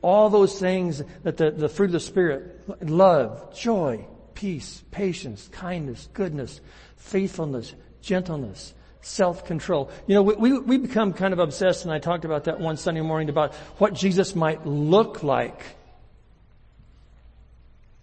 all 0.00 0.30
those 0.30 0.58
things 0.58 1.02
that 1.24 1.36
the, 1.36 1.50
the 1.50 1.68
fruit 1.68 1.86
of 1.86 1.92
the 1.92 2.00
Spirit, 2.00 2.60
love, 2.88 3.54
joy, 3.58 4.06
peace, 4.34 4.82
patience, 4.90 5.48
kindness, 5.52 6.08
goodness, 6.14 6.60
faithfulness, 6.96 7.74
gentleness, 8.00 8.72
self-control. 9.02 9.90
You 10.06 10.14
know, 10.14 10.22
we, 10.22 10.58
we, 10.58 10.78
become 10.78 11.12
kind 11.12 11.32
of 11.32 11.38
obsessed, 11.38 11.84
and 11.84 11.92
I 11.92 11.98
talked 11.98 12.24
about 12.24 12.44
that 12.44 12.60
one 12.60 12.76
Sunday 12.76 13.00
morning 13.00 13.28
about 13.28 13.54
what 13.78 13.94
Jesus 13.94 14.34
might 14.34 14.66
look 14.66 15.22
like. 15.22 15.62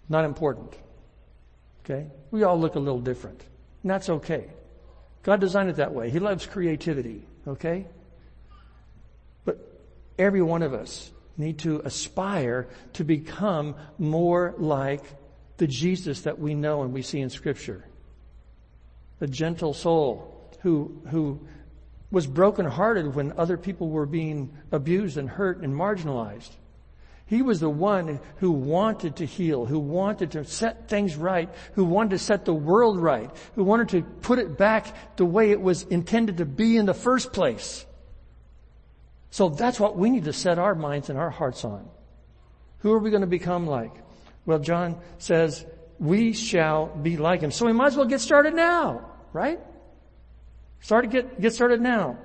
Not 0.09 0.25
important. 0.25 0.73
Okay? 1.83 2.07
We 2.31 2.43
all 2.43 2.59
look 2.59 2.75
a 2.75 2.79
little 2.79 2.99
different. 2.99 3.41
And 3.83 3.91
that's 3.91 4.09
okay. 4.09 4.47
God 5.23 5.39
designed 5.39 5.69
it 5.69 5.75
that 5.75 5.93
way. 5.93 6.09
He 6.09 6.19
loves 6.19 6.45
creativity. 6.45 7.25
Okay? 7.47 7.85
But 9.45 9.59
every 10.17 10.41
one 10.41 10.63
of 10.63 10.73
us 10.73 11.11
need 11.37 11.59
to 11.59 11.81
aspire 11.85 12.67
to 12.93 13.03
become 13.03 13.75
more 13.99 14.55
like 14.57 15.03
the 15.57 15.67
Jesus 15.67 16.21
that 16.21 16.39
we 16.39 16.55
know 16.55 16.81
and 16.83 16.93
we 16.93 17.01
see 17.01 17.19
in 17.19 17.29
scripture. 17.29 17.83
The 19.19 19.27
gentle 19.27 19.73
soul 19.73 20.36
who, 20.67 21.01
who 21.09 21.39
was 22.11 22.27
brokenhearted 22.27 23.15
when 23.15 23.31
other 23.37 23.55
people 23.55 23.89
were 23.89 24.05
being 24.05 24.51
abused 24.69 25.17
and 25.17 25.29
hurt 25.29 25.61
and 25.61 25.73
marginalized. 25.73 26.49
He 27.25 27.41
was 27.41 27.61
the 27.61 27.69
one 27.69 28.19
who 28.37 28.51
wanted 28.51 29.15
to 29.17 29.25
heal, 29.25 29.65
who 29.65 29.79
wanted 29.79 30.31
to 30.31 30.43
set 30.43 30.89
things 30.89 31.15
right, 31.15 31.49
who 31.75 31.85
wanted 31.85 32.09
to 32.11 32.19
set 32.19 32.43
the 32.43 32.53
world 32.53 32.99
right, 32.99 33.31
who 33.55 33.63
wanted 33.63 33.89
to 33.89 34.01
put 34.01 34.39
it 34.39 34.57
back 34.57 35.15
the 35.15 35.23
way 35.23 35.51
it 35.51 35.61
was 35.61 35.83
intended 35.83 36.37
to 36.37 36.45
be 36.45 36.75
in 36.75 36.85
the 36.85 36.93
first 36.93 37.31
place. 37.31 37.85
So 39.29 39.47
that's 39.47 39.79
what 39.79 39.97
we 39.97 40.09
need 40.09 40.25
to 40.25 40.33
set 40.33 40.59
our 40.59 40.75
minds 40.75 41.09
and 41.09 41.17
our 41.17 41.29
hearts 41.29 41.63
on. 41.63 41.87
Who 42.79 42.91
are 42.91 42.99
we 42.99 43.09
going 43.09 43.21
to 43.21 43.27
become 43.27 43.67
like? 43.67 43.93
Well, 44.45 44.59
John 44.59 44.99
says, 45.17 45.65
we 45.97 46.33
shall 46.33 46.87
be 46.87 47.15
like 47.15 47.39
him. 47.39 47.51
So 47.51 47.65
we 47.65 47.73
might 47.73 47.87
as 47.87 47.95
well 47.95 48.05
get 48.05 48.19
started 48.19 48.53
now, 48.53 49.11
right? 49.31 49.59
Start 50.81 51.05
to 51.05 51.09
get, 51.09 51.41
get 51.41 51.53
started 51.53 51.81
now. 51.81 52.17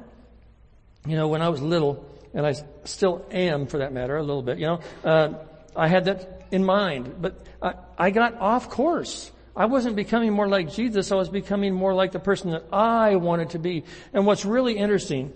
You 1.06 1.16
know, 1.16 1.28
when 1.28 1.42
I 1.42 1.48
was 1.48 1.60
little, 1.60 2.04
and 2.34 2.46
I 2.46 2.54
still 2.84 3.26
am 3.30 3.66
for 3.66 3.78
that 3.78 3.92
matter, 3.92 4.16
a 4.16 4.22
little 4.22 4.42
bit, 4.42 4.58
you 4.58 4.66
know, 4.66 4.80
uh, 5.04 5.34
I 5.74 5.88
had 5.88 6.04
that 6.04 6.46
in 6.50 6.64
mind, 6.64 7.16
but 7.20 7.46
I, 7.60 7.74
I 7.98 8.10
got 8.10 8.38
off 8.38 8.70
course. 8.70 9.30
I 9.54 9.66
wasn't 9.66 9.96
becoming 9.96 10.32
more 10.32 10.48
like 10.48 10.72
Jesus, 10.72 11.12
I 11.12 11.16
was 11.16 11.28
becoming 11.28 11.74
more 11.74 11.92
like 11.94 12.12
the 12.12 12.20
person 12.20 12.52
that 12.52 12.64
I 12.72 13.16
wanted 13.16 13.50
to 13.50 13.58
be. 13.58 13.84
And 14.12 14.26
what's 14.26 14.44
really 14.44 14.76
interesting 14.76 15.32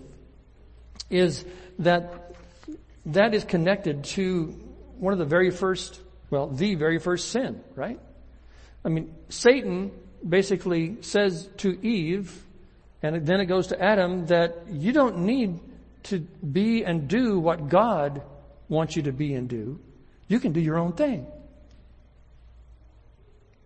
is 1.09 1.45
that 1.79 2.35
that 3.07 3.33
is 3.33 3.43
connected 3.43 4.03
to 4.03 4.47
one 4.97 5.13
of 5.13 5.19
the 5.19 5.25
very 5.25 5.51
first, 5.51 6.01
well, 6.29 6.47
the 6.47 6.75
very 6.75 6.99
first 6.99 7.29
sin, 7.29 7.61
right? 7.75 7.99
I 8.83 8.89
mean, 8.89 9.13
Satan 9.29 9.91
basically 10.27 10.97
says 11.01 11.47
to 11.57 11.77
Eve, 11.85 12.43
and 13.15 13.25
then 13.25 13.39
it 13.39 13.45
goes 13.45 13.67
to 13.67 13.81
Adam 13.81 14.25
that 14.27 14.67
you 14.69 14.91
don't 14.91 15.19
need 15.19 15.59
to 16.03 16.19
be 16.19 16.83
and 16.83 17.07
do 17.07 17.39
what 17.39 17.69
God 17.69 18.21
wants 18.69 18.95
you 18.95 19.03
to 19.03 19.11
be 19.11 19.33
and 19.33 19.47
do. 19.47 19.79
You 20.27 20.39
can 20.39 20.51
do 20.51 20.59
your 20.59 20.77
own 20.77 20.93
thing. 20.93 21.27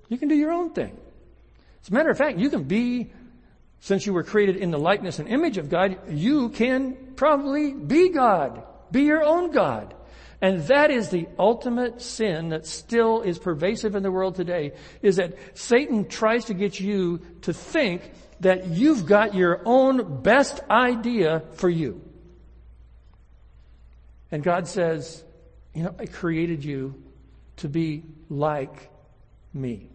You 0.09 0.17
can 0.17 0.27
do 0.27 0.35
your 0.35 0.51
own 0.51 0.71
thing. 0.71 0.97
As 1.81 1.89
a 1.89 1.93
matter 1.93 2.09
of 2.09 2.17
fact, 2.17 2.37
you 2.37 2.49
can 2.49 2.63
be, 2.63 3.11
since 3.79 4.05
you 4.05 4.13
were 4.13 4.23
created 4.23 4.57
in 4.57 4.71
the 4.71 4.77
likeness 4.77 5.19
and 5.19 5.27
image 5.27 5.57
of 5.57 5.69
God, 5.69 5.97
you 6.09 6.49
can 6.49 7.13
probably 7.15 7.73
be 7.73 8.09
God. 8.09 8.63
Be 8.91 9.03
your 9.03 9.23
own 9.23 9.51
God. 9.51 9.95
And 10.41 10.61
that 10.63 10.89
is 10.91 11.09
the 11.09 11.27
ultimate 11.37 12.01
sin 12.01 12.49
that 12.49 12.65
still 12.65 13.21
is 13.21 13.37
pervasive 13.37 13.95
in 13.95 14.03
the 14.03 14.11
world 14.11 14.35
today, 14.35 14.73
is 15.01 15.17
that 15.17 15.35
Satan 15.53 16.07
tries 16.07 16.45
to 16.45 16.55
get 16.55 16.79
you 16.79 17.21
to 17.43 17.53
think 17.53 18.11
that 18.41 18.67
you've 18.67 19.05
got 19.05 19.33
your 19.33 19.61
own 19.65 20.21
best 20.21 20.59
idea 20.69 21.43
for 21.53 21.69
you. 21.69 22.01
And 24.31 24.43
God 24.43 24.67
says, 24.67 25.23
you 25.73 25.83
know, 25.83 25.95
I 25.97 26.05
created 26.05 26.63
you 26.63 27.01
to 27.57 27.69
be 27.69 28.03
like 28.29 28.89
me. 29.53 29.89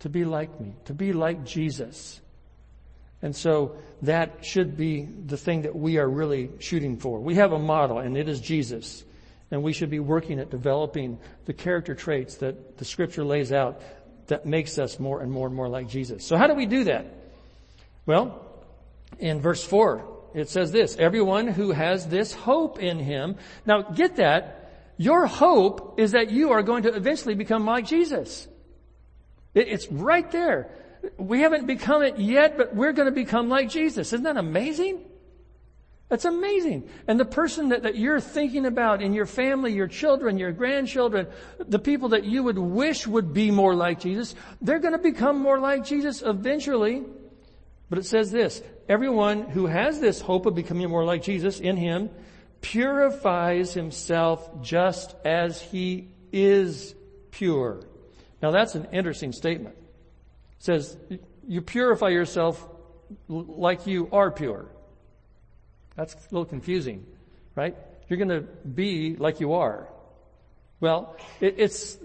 To 0.00 0.08
be 0.08 0.24
like 0.24 0.60
me. 0.60 0.74
To 0.86 0.94
be 0.94 1.12
like 1.12 1.44
Jesus. 1.44 2.20
And 3.22 3.36
so 3.36 3.76
that 4.02 4.44
should 4.44 4.76
be 4.76 5.02
the 5.02 5.36
thing 5.36 5.62
that 5.62 5.76
we 5.76 5.98
are 5.98 6.08
really 6.08 6.50
shooting 6.58 6.96
for. 6.96 7.20
We 7.20 7.34
have 7.36 7.52
a 7.52 7.58
model 7.58 7.98
and 7.98 8.16
it 8.16 8.28
is 8.28 8.40
Jesus. 8.40 9.04
And 9.50 9.62
we 9.62 9.72
should 9.72 9.90
be 9.90 10.00
working 10.00 10.38
at 10.38 10.50
developing 10.50 11.18
the 11.44 11.52
character 11.52 11.94
traits 11.94 12.36
that 12.36 12.78
the 12.78 12.84
scripture 12.84 13.24
lays 13.24 13.52
out 13.52 13.82
that 14.30 14.46
makes 14.46 14.78
us 14.78 14.98
more 14.98 15.20
and 15.20 15.30
more 15.30 15.46
and 15.46 15.54
more 15.54 15.68
like 15.68 15.88
Jesus. 15.88 16.24
So 16.24 16.36
how 16.36 16.46
do 16.48 16.54
we 16.54 16.66
do 16.66 16.84
that? 16.84 17.06
Well, 18.06 18.44
in 19.18 19.40
verse 19.40 19.62
4, 19.62 20.04
it 20.34 20.48
says 20.48 20.72
this, 20.72 20.96
everyone 20.96 21.46
who 21.46 21.72
has 21.72 22.06
this 22.06 22.32
hope 22.32 22.78
in 22.78 22.98
him. 22.98 23.36
Now 23.66 23.82
get 23.82 24.16
that. 24.16 24.56
Your 24.96 25.26
hope 25.26 25.98
is 25.98 26.12
that 26.12 26.30
you 26.30 26.52
are 26.52 26.62
going 26.62 26.82
to 26.84 26.94
eventually 26.94 27.34
become 27.34 27.64
like 27.64 27.86
Jesus. 27.86 28.48
It's 29.54 29.90
right 29.90 30.30
there. 30.30 30.70
We 31.16 31.40
haven't 31.40 31.66
become 31.66 32.02
it 32.02 32.18
yet, 32.18 32.56
but 32.56 32.74
we're 32.74 32.92
going 32.92 33.08
to 33.08 33.14
become 33.14 33.48
like 33.48 33.70
Jesus. 33.70 34.12
Isn't 34.12 34.24
that 34.24 34.36
amazing? 34.36 35.00
That's 36.10 36.24
amazing. 36.24 36.88
And 37.06 37.20
the 37.20 37.24
person 37.24 37.68
that, 37.68 37.84
that 37.84 37.96
you're 37.96 38.20
thinking 38.20 38.66
about 38.66 39.00
in 39.00 39.14
your 39.14 39.26
family, 39.26 39.72
your 39.72 39.86
children, 39.86 40.38
your 40.38 40.50
grandchildren, 40.50 41.28
the 41.60 41.78
people 41.78 42.10
that 42.10 42.24
you 42.24 42.42
would 42.42 42.58
wish 42.58 43.06
would 43.06 43.32
be 43.32 43.52
more 43.52 43.76
like 43.76 44.00
Jesus, 44.00 44.34
they're 44.60 44.80
going 44.80 44.92
to 44.92 44.98
become 44.98 45.38
more 45.38 45.60
like 45.60 45.84
Jesus 45.84 46.20
eventually. 46.20 47.04
But 47.88 48.00
it 48.00 48.06
says 48.06 48.32
this, 48.32 48.60
everyone 48.88 49.44
who 49.44 49.66
has 49.66 50.00
this 50.00 50.20
hope 50.20 50.46
of 50.46 50.54
becoming 50.56 50.90
more 50.90 51.04
like 51.04 51.22
Jesus 51.22 51.60
in 51.60 51.76
him 51.76 52.10
purifies 52.60 53.72
himself 53.72 54.62
just 54.62 55.14
as 55.24 55.62
he 55.62 56.08
is 56.32 56.92
pure. 57.30 57.84
Now 58.42 58.50
that's 58.50 58.74
an 58.74 58.88
interesting 58.92 59.32
statement. 59.32 59.76
It 60.58 60.64
says, 60.64 60.96
you 61.46 61.62
purify 61.62 62.08
yourself 62.08 62.68
like 63.28 63.86
you 63.86 64.08
are 64.10 64.32
pure. 64.32 64.66
That's 66.00 66.14
a 66.14 66.18
little 66.30 66.46
confusing, 66.46 67.04
right? 67.54 67.76
You're 68.08 68.16
going 68.16 68.30
to 68.30 68.40
be 68.40 69.16
like 69.16 69.38
you 69.38 69.52
are. 69.52 69.86
Well, 70.80 71.14
it, 71.42 71.56
it's 71.58 71.98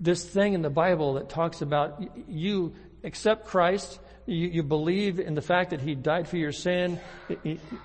this 0.00 0.24
thing 0.24 0.54
in 0.54 0.62
the 0.62 0.70
Bible 0.70 1.14
that 1.14 1.28
talks 1.28 1.62
about 1.62 2.02
you 2.28 2.74
accept 3.04 3.46
Christ, 3.46 4.00
you, 4.26 4.48
you, 4.48 4.62
believe 4.64 5.20
in 5.20 5.36
the 5.36 5.40
fact 5.40 5.70
that 5.70 5.80
He 5.80 5.94
died 5.94 6.26
for 6.26 6.36
your 6.36 6.50
sin, 6.50 6.98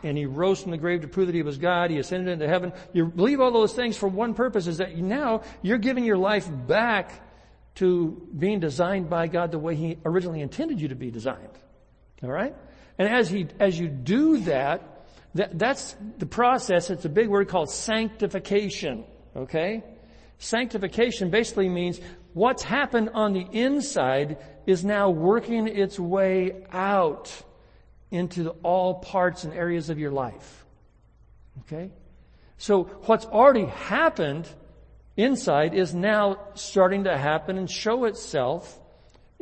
and 0.01 0.17
He 0.17 0.25
rose 0.25 0.59
from 0.59 0.71
the 0.71 0.77
grave 0.77 1.01
to 1.01 1.07
prove 1.07 1.27
that 1.27 1.35
He 1.35 1.43
was 1.43 1.59
God, 1.59 1.91
He 1.91 1.99
ascended 1.99 2.33
into 2.33 2.47
heaven. 2.47 2.73
You 2.91 3.05
believe 3.05 3.39
all 3.39 3.51
those 3.51 3.73
things 3.73 3.95
for 3.95 4.07
one 4.07 4.33
purpose 4.33 4.65
is 4.65 4.79
that 4.79 4.97
now 4.97 5.43
you're 5.61 5.77
giving 5.77 6.03
your 6.03 6.17
life 6.17 6.49
back 6.65 7.11
to 7.75 8.27
being 8.35 8.59
designed 8.59 9.07
by 9.07 9.27
God 9.27 9.51
the 9.51 9.59
way 9.59 9.75
He 9.75 9.99
originally 10.03 10.41
intended 10.41 10.81
you 10.81 10.87
to 10.87 10.95
be 10.95 11.11
designed. 11.11 11.59
Alright? 12.23 12.55
And 12.97 13.07
as 13.07 13.29
He, 13.29 13.45
as 13.59 13.77
you 13.77 13.87
do 13.87 14.39
that, 14.45 14.89
that, 15.35 15.57
that's 15.57 15.95
the 16.19 16.25
process. 16.25 16.89
It's 16.89 17.05
a 17.05 17.09
big 17.09 17.27
word 17.27 17.47
called 17.47 17.69
sanctification. 17.69 19.05
Okay? 19.35 19.83
Sanctification 20.37 21.29
basically 21.29 21.69
means 21.69 21.99
what's 22.33 22.63
happened 22.63 23.11
on 23.13 23.33
the 23.33 23.45
inside 23.51 24.37
is 24.65 24.85
now 24.85 25.09
working 25.09 25.67
its 25.67 25.99
way 25.99 26.65
out 26.71 27.31
into 28.11 28.49
all 28.61 28.95
parts 28.95 29.43
and 29.43 29.53
areas 29.53 29.89
of 29.89 29.97
your 29.97 30.11
life. 30.11 30.65
Okay? 31.61 31.91
So 32.57 32.83
what's 33.05 33.25
already 33.25 33.65
happened 33.65 34.47
inside 35.17 35.73
is 35.73 35.93
now 35.93 36.37
starting 36.53 37.05
to 37.05 37.17
happen 37.17 37.57
and 37.57 37.69
show 37.69 38.05
itself 38.05 38.79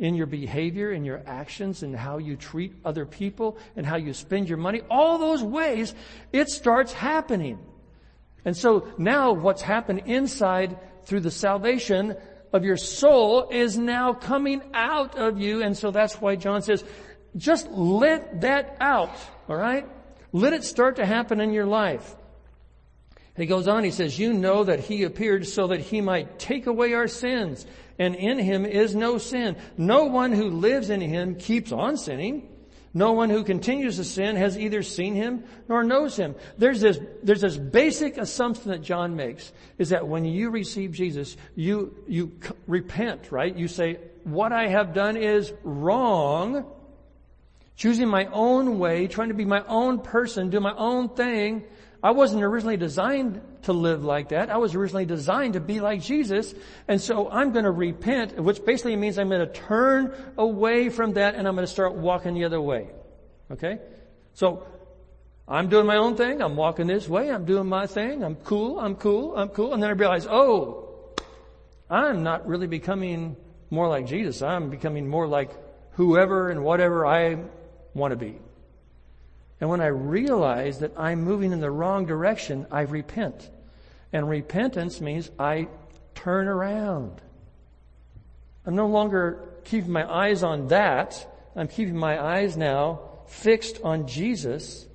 in 0.02 0.16
your 0.16 0.26
behavior, 0.26 0.90
in 0.90 1.04
your 1.04 1.22
actions, 1.26 1.84
in 1.84 1.94
how 1.94 2.18
you 2.18 2.34
treat 2.34 2.74
other 2.84 3.06
people, 3.06 3.56
and 3.76 3.86
how 3.86 3.94
you 3.94 4.12
spend 4.12 4.48
your 4.48 4.58
money, 4.58 4.80
all 4.90 5.16
those 5.16 5.44
ways, 5.44 5.94
it 6.32 6.48
starts 6.48 6.92
happening. 6.92 7.56
And 8.44 8.56
so 8.56 8.88
now 8.98 9.30
what's 9.32 9.62
happened 9.62 10.02
inside 10.06 10.76
through 11.04 11.20
the 11.20 11.30
salvation 11.30 12.16
of 12.52 12.64
your 12.64 12.76
soul 12.76 13.48
is 13.48 13.78
now 13.78 14.12
coming 14.12 14.60
out 14.74 15.16
of 15.16 15.38
you. 15.38 15.62
And 15.62 15.78
so 15.78 15.92
that's 15.92 16.20
why 16.20 16.34
John 16.34 16.62
says, 16.62 16.82
just 17.36 17.70
let 17.70 18.40
that 18.40 18.76
out. 18.80 19.16
All 19.48 19.56
right? 19.56 19.86
Let 20.32 20.52
it 20.52 20.64
start 20.64 20.96
to 20.96 21.06
happen 21.06 21.40
in 21.40 21.52
your 21.52 21.66
life. 21.66 22.16
He 23.36 23.46
goes 23.46 23.68
on, 23.68 23.84
he 23.84 23.92
says, 23.92 24.18
you 24.18 24.32
know 24.32 24.64
that 24.64 24.80
he 24.80 25.04
appeared 25.04 25.46
so 25.46 25.68
that 25.68 25.80
he 25.80 26.00
might 26.00 26.40
take 26.40 26.66
away 26.66 26.92
our 26.92 27.06
sins 27.06 27.64
and 28.02 28.16
in 28.16 28.38
him 28.38 28.66
is 28.66 28.94
no 28.94 29.18
sin. 29.18 29.56
No 29.76 30.04
one 30.04 30.32
who 30.32 30.50
lives 30.50 30.90
in 30.90 31.00
him 31.00 31.36
keeps 31.36 31.70
on 31.70 31.96
sinning. 31.96 32.48
No 32.94 33.12
one 33.12 33.30
who 33.30 33.42
continues 33.44 33.96
to 33.96 34.04
sin 34.04 34.36
has 34.36 34.58
either 34.58 34.82
seen 34.82 35.14
him 35.14 35.44
nor 35.68 35.82
knows 35.82 36.16
him. 36.16 36.34
There's 36.58 36.80
this, 36.80 36.98
there's 37.22 37.40
this 37.40 37.56
basic 37.56 38.18
assumption 38.18 38.70
that 38.70 38.82
John 38.82 39.16
makes 39.16 39.52
is 39.78 39.90
that 39.90 40.06
when 40.06 40.24
you 40.24 40.50
receive 40.50 40.92
Jesus, 40.92 41.36
you, 41.54 41.94
you 42.06 42.32
repent, 42.66 43.32
right? 43.32 43.56
You 43.56 43.68
say, 43.68 43.98
what 44.24 44.52
I 44.52 44.68
have 44.68 44.92
done 44.92 45.16
is 45.16 45.52
wrong. 45.62 46.66
Choosing 47.76 48.08
my 48.08 48.26
own 48.26 48.78
way, 48.78 49.06
trying 49.06 49.28
to 49.28 49.34
be 49.34 49.46
my 49.46 49.64
own 49.66 50.00
person, 50.00 50.50
do 50.50 50.60
my 50.60 50.74
own 50.76 51.08
thing. 51.08 51.64
I 52.02 52.10
wasn't 52.10 52.42
originally 52.42 52.76
designed 52.76 53.40
to 53.62 53.72
live 53.72 54.02
like 54.04 54.30
that. 54.30 54.50
I 54.50 54.56
was 54.56 54.74
originally 54.74 55.06
designed 55.06 55.52
to 55.52 55.60
be 55.60 55.80
like 55.80 56.02
Jesus. 56.02 56.52
And 56.88 57.00
so 57.00 57.30
I'm 57.30 57.52
going 57.52 57.64
to 57.64 57.70
repent, 57.70 58.36
which 58.40 58.64
basically 58.64 58.96
means 58.96 59.18
I'm 59.18 59.28
going 59.28 59.46
to 59.46 59.52
turn 59.52 60.12
away 60.36 60.88
from 60.88 61.12
that 61.12 61.36
and 61.36 61.46
I'm 61.46 61.54
going 61.54 61.66
to 61.66 61.72
start 61.72 61.94
walking 61.94 62.34
the 62.34 62.44
other 62.44 62.60
way. 62.60 62.88
Okay? 63.52 63.78
So 64.34 64.66
I'm 65.46 65.68
doing 65.68 65.86
my 65.86 65.96
own 65.96 66.16
thing. 66.16 66.42
I'm 66.42 66.56
walking 66.56 66.88
this 66.88 67.08
way. 67.08 67.30
I'm 67.30 67.44
doing 67.44 67.68
my 67.68 67.86
thing. 67.86 68.24
I'm 68.24 68.34
cool. 68.34 68.80
I'm 68.80 68.96
cool. 68.96 69.36
I'm 69.36 69.50
cool. 69.50 69.72
And 69.72 69.80
then 69.80 69.90
I 69.90 69.92
realize, 69.92 70.26
oh, 70.26 71.14
I'm 71.88 72.24
not 72.24 72.48
really 72.48 72.66
becoming 72.66 73.36
more 73.70 73.86
like 73.86 74.06
Jesus. 74.06 74.42
I'm 74.42 74.70
becoming 74.70 75.06
more 75.06 75.28
like 75.28 75.50
whoever 75.92 76.50
and 76.50 76.64
whatever 76.64 77.06
I 77.06 77.38
want 77.94 78.10
to 78.10 78.16
be. 78.16 78.38
And 79.62 79.70
when 79.70 79.80
I 79.80 79.86
realize 79.86 80.80
that 80.80 80.98
I'm 80.98 81.22
moving 81.22 81.52
in 81.52 81.60
the 81.60 81.70
wrong 81.70 82.04
direction, 82.04 82.66
I 82.72 82.80
repent. 82.80 83.48
And 84.12 84.28
repentance 84.28 85.00
means 85.00 85.30
I 85.38 85.68
turn 86.16 86.48
around. 86.48 87.22
I'm 88.66 88.74
no 88.74 88.88
longer 88.88 89.60
keeping 89.62 89.92
my 89.92 90.04
eyes 90.12 90.42
on 90.42 90.66
that. 90.68 91.28
I'm 91.54 91.68
keeping 91.68 91.96
my 91.96 92.20
eyes 92.20 92.56
now 92.56 93.02
fixed 93.28 93.80
on 93.84 94.08
Jesus. 94.08 94.88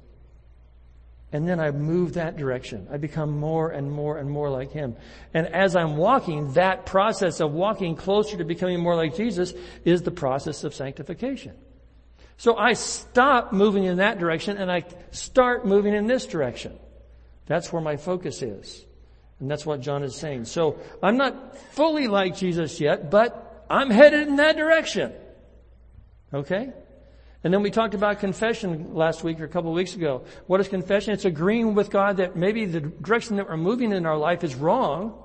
And 1.31 1.47
then 1.47 1.61
I 1.61 1.71
move 1.71 2.15
that 2.15 2.35
direction. 2.35 2.89
I 2.91 2.97
become 2.97 3.39
more 3.39 3.69
and 3.69 3.89
more 3.89 4.17
and 4.17 4.29
more 4.29 4.49
like 4.49 4.73
Him. 4.73 4.97
And 5.33 5.47
as 5.47 5.77
I'm 5.77 5.95
walking, 5.95 6.51
that 6.55 6.85
process 6.85 7.39
of 7.39 7.53
walking 7.53 7.95
closer 7.95 8.35
to 8.35 8.43
becoming 8.43 8.81
more 8.81 8.97
like 8.97 9.15
Jesus 9.15 9.53
is 9.85 10.01
the 10.01 10.11
process 10.11 10.65
of 10.65 10.75
sanctification. 10.75 11.53
So 12.37 12.55
I 12.55 12.73
stop 12.73 13.51
moving 13.51 13.83
in 13.85 13.97
that 13.97 14.19
direction 14.19 14.57
and 14.57 14.71
I 14.71 14.85
start 15.11 15.65
moving 15.65 15.93
in 15.93 16.05
this 16.05 16.25
direction. 16.27 16.77
That's 17.47 17.73
where 17.73 17.81
my 17.81 17.97
focus 17.97 18.41
is. 18.41 18.85
And 19.39 19.49
that's 19.49 19.65
what 19.65 19.81
John 19.81 20.03
is 20.03 20.15
saying. 20.15 20.45
So 20.45 20.79
I'm 21.01 21.17
not 21.17 21.57
fully 21.73 22.07
like 22.07 22.35
Jesus 22.35 22.79
yet, 22.79 23.09
but 23.09 23.65
I'm 23.69 23.89
headed 23.89 24.27
in 24.27 24.37
that 24.37 24.55
direction. 24.55 25.13
Okay? 26.33 26.71
And 27.43 27.53
then 27.53 27.61
we 27.61 27.71
talked 27.71 27.93
about 27.93 28.19
confession 28.19 28.93
last 28.93 29.23
week 29.23 29.39
or 29.39 29.45
a 29.45 29.49
couple 29.49 29.69
of 29.69 29.75
weeks 29.75 29.95
ago. 29.95 30.25
What 30.47 30.59
is 30.59 30.67
confession? 30.67 31.13
It's 31.13 31.25
agreeing 31.25 31.75
with 31.75 31.89
God 31.89 32.17
that 32.17 32.35
maybe 32.35 32.65
the 32.65 32.81
direction 32.81 33.37
that 33.37 33.47
we're 33.47 33.57
moving 33.57 33.93
in 33.93 34.05
our 34.05 34.17
life 34.17 34.43
is 34.43 34.55
wrong. 34.55 35.23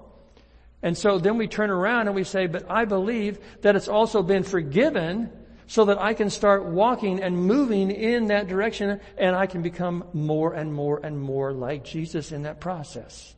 And 0.82 0.96
so 0.96 1.18
then 1.18 1.36
we 1.36 1.46
turn 1.46 1.70
around 1.70 2.08
and 2.08 2.14
we 2.14 2.24
say, 2.24 2.46
but 2.46 2.70
I 2.70 2.84
believe 2.84 3.38
that 3.62 3.76
it's 3.76 3.88
also 3.88 4.22
been 4.22 4.42
forgiven 4.42 5.30
so 5.72 5.86
that 5.86 5.98
I 5.98 6.12
can 6.12 6.28
start 6.28 6.66
walking 6.66 7.22
and 7.22 7.34
moving 7.34 7.90
in 7.90 8.26
that 8.26 8.46
direction 8.46 9.00
and 9.16 9.34
I 9.34 9.46
can 9.46 9.62
become 9.62 10.04
more 10.12 10.52
and 10.52 10.70
more 10.70 11.00
and 11.02 11.18
more 11.18 11.50
like 11.50 11.82
Jesus 11.82 12.30
in 12.30 12.42
that 12.42 12.60
process. 12.60 13.34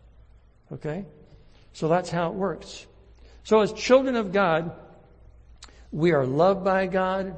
Okay? 0.72 1.04
So 1.74 1.86
that's 1.86 2.10
how 2.10 2.30
it 2.30 2.34
works. 2.34 2.88
So 3.44 3.60
as 3.60 3.72
children 3.72 4.16
of 4.16 4.32
God, 4.32 4.72
we 5.92 6.10
are 6.10 6.26
loved 6.26 6.64
by 6.64 6.88
God. 6.88 7.36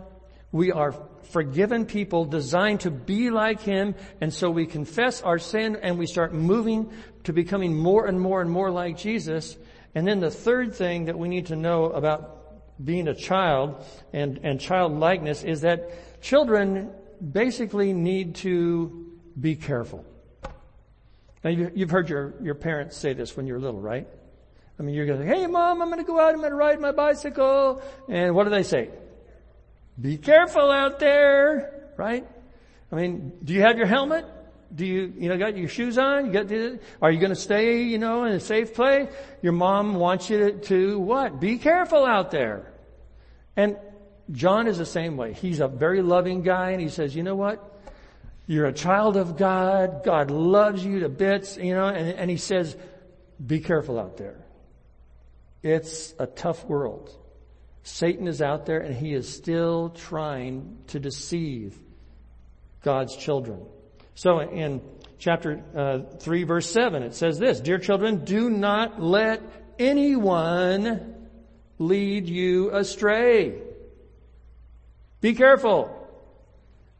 We 0.51 0.73
are 0.73 0.95
forgiven 1.25 1.85
people 1.85 2.25
designed 2.25 2.81
to 2.81 2.91
be 2.91 3.29
like 3.29 3.61
Him. 3.61 3.97
And 4.23 4.33
so 4.33 4.51
we 4.51 4.65
confess 4.65 5.21
our 5.21 5.39
sin 5.39 5.77
and 5.83 5.99
we 5.99 6.07
start 6.07 6.33
moving 6.33 6.91
to 7.25 7.35
becoming 7.35 7.77
more 7.77 8.07
and 8.07 8.19
more 8.19 8.41
and 8.41 8.51
more 8.51 8.71
like 8.71 8.97
Jesus. 8.97 9.59
And 9.95 10.09
then 10.09 10.21
the 10.21 10.31
third 10.31 10.75
thing 10.75 11.05
that 11.05 11.19
we 11.19 11.29
need 11.29 11.49
to 11.49 11.57
know 11.57 11.91
about 11.91 12.36
being 12.83 13.09
a 13.09 13.15
child 13.15 13.85
and, 14.13 14.41
and 14.43 14.61
childlikeness 14.61 15.43
is 15.43 15.63
that 15.63 16.21
children 16.23 16.91
basically 17.33 17.93
need 17.93 18.35
to 18.37 19.13
be 19.39 19.57
careful. 19.57 20.05
Now 21.43 21.51
you, 21.51 21.71
you've 21.75 21.91
heard 21.91 22.09
your, 22.09 22.35
your 22.43 22.55
parents 22.55 22.97
say 22.97 23.13
this 23.13 23.37
when 23.37 23.47
you're 23.47 23.61
little, 23.61 23.81
right? 23.81 24.07
I 24.79 24.83
mean, 24.83 24.95
you're 24.95 25.07
going 25.07 25.27
hey 25.27 25.47
mom, 25.47 25.81
I'm 25.81 25.89
going 25.89 26.05
to 26.05 26.07
go 26.07 26.21
out, 26.21 26.35
I'm 26.35 26.41
going 26.41 26.51
to 26.51 26.57
ride 26.57 26.81
my 26.81 26.93
bicycle. 26.93 27.83
And 28.09 28.35
what 28.35 28.45
do 28.45 28.51
they 28.51 28.63
say? 28.63 28.91
Be 29.99 30.19
careful 30.19 30.71
out 30.71 30.99
there, 30.99 31.91
right? 31.97 32.27
I 32.93 32.95
mean, 32.95 33.33
do 33.43 33.55
you 33.55 33.63
have 33.63 33.79
your 33.79 33.87
helmet? 33.87 34.27
Do 34.75 34.85
you, 34.85 35.13
you 35.17 35.29
know, 35.29 35.39
got 35.39 35.57
your 35.57 35.69
shoes 35.69 35.97
on? 35.97 36.27
You 36.27 36.33
got 36.33 36.49
the, 36.49 36.81
are 37.01 37.11
you 37.11 37.21
going 37.21 37.31
to 37.31 37.41
stay, 37.41 37.83
you 37.83 37.99
know, 37.99 38.25
in 38.25 38.33
a 38.33 38.41
safe 38.41 38.75
place? 38.75 39.09
Your 39.43 39.53
mom 39.53 39.95
wants 39.95 40.29
you 40.29 40.39
to, 40.39 40.59
to 40.61 40.99
what? 40.99 41.41
Be 41.41 41.59
careful 41.59 42.05
out 42.05 42.31
there. 42.31 42.73
And 43.57 43.77
John 44.33 44.67
is 44.67 44.79
the 44.79 44.87
same 44.87 45.17
way. 45.17 45.33
He's 45.33 45.61
a 45.61 45.69
very 45.69 46.03
loving 46.03 46.43
guy 46.43 46.71
and 46.71 46.81
he 46.81 46.89
says, 46.89 47.15
you 47.15 47.23
know 47.23 47.37
what? 47.37 47.81
You're 48.47 48.67
a 48.67 48.73
child 48.73 49.17
of 49.17 49.37
God. 49.37 50.03
God 50.05 50.31
loves 50.31 50.85
you 50.85 51.01
to 51.01 51.09
bits, 51.09 51.57
you 51.57 51.75
know, 51.75 51.87
and, 51.87 52.11
and 52.19 52.31
he 52.31 52.37
says, 52.37 52.77
be 53.45 53.61
careful 53.61 53.99
out 53.99 54.17
there. 54.17 54.45
It's 55.63 56.15
a 56.19 56.27
tough 56.27 56.65
world. 56.65 57.11
Satan 57.83 58.27
is 58.27 58.43
out 58.43 58.67
there 58.67 58.81
and 58.81 58.95
he 58.95 59.15
is 59.15 59.33
still 59.33 59.91
trying 59.91 60.79
to 60.89 60.99
deceive 60.99 61.79
God's 62.83 63.17
children. 63.17 63.61
So 64.17 64.41
in 64.41 64.81
chapter 65.19 65.63
uh, 65.77 66.17
3 66.19 66.45
verse 66.45 66.69
7 66.71 67.03
it 67.03 67.15
says 67.15 67.39
this, 67.39 67.61
Dear 67.61 67.79
children, 67.79 68.25
do 68.25 68.49
not 68.51 69.01
let 69.01 69.43
anyone 69.79 71.15
lead 71.79 72.27
you 72.27 72.75
astray. 72.75 73.61
Be 75.21 75.35
careful. 75.35 75.93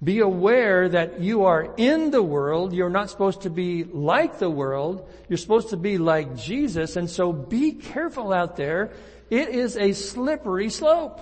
Be 0.05 0.21
aware 0.21 0.91
that 0.91 1.21
you 1.21 1.47
are 1.47 1.75
in 1.79 2.11
the 2.11 2.23
world. 2.23 2.75
You're 2.75 2.91
not 2.91 3.09
supposed 3.09 3.43
to 3.43 3.51
be 3.51 3.85
like 3.85 4.39
the 4.39 4.51
world. 4.51 5.09
You're 5.27 5.39
supposed 5.39 5.71
to 5.71 5.79
be 5.79 5.97
like 5.97 6.37
Jesus. 6.37 6.97
And 6.97 7.09
so 7.09 7.33
be 7.33 7.73
careful 7.73 8.31
out 8.31 8.57
there. 8.57 8.93
It 9.31 9.49
is 9.49 9.79
a 9.79 9.95
slippery 9.95 10.69
slope. 10.69 11.19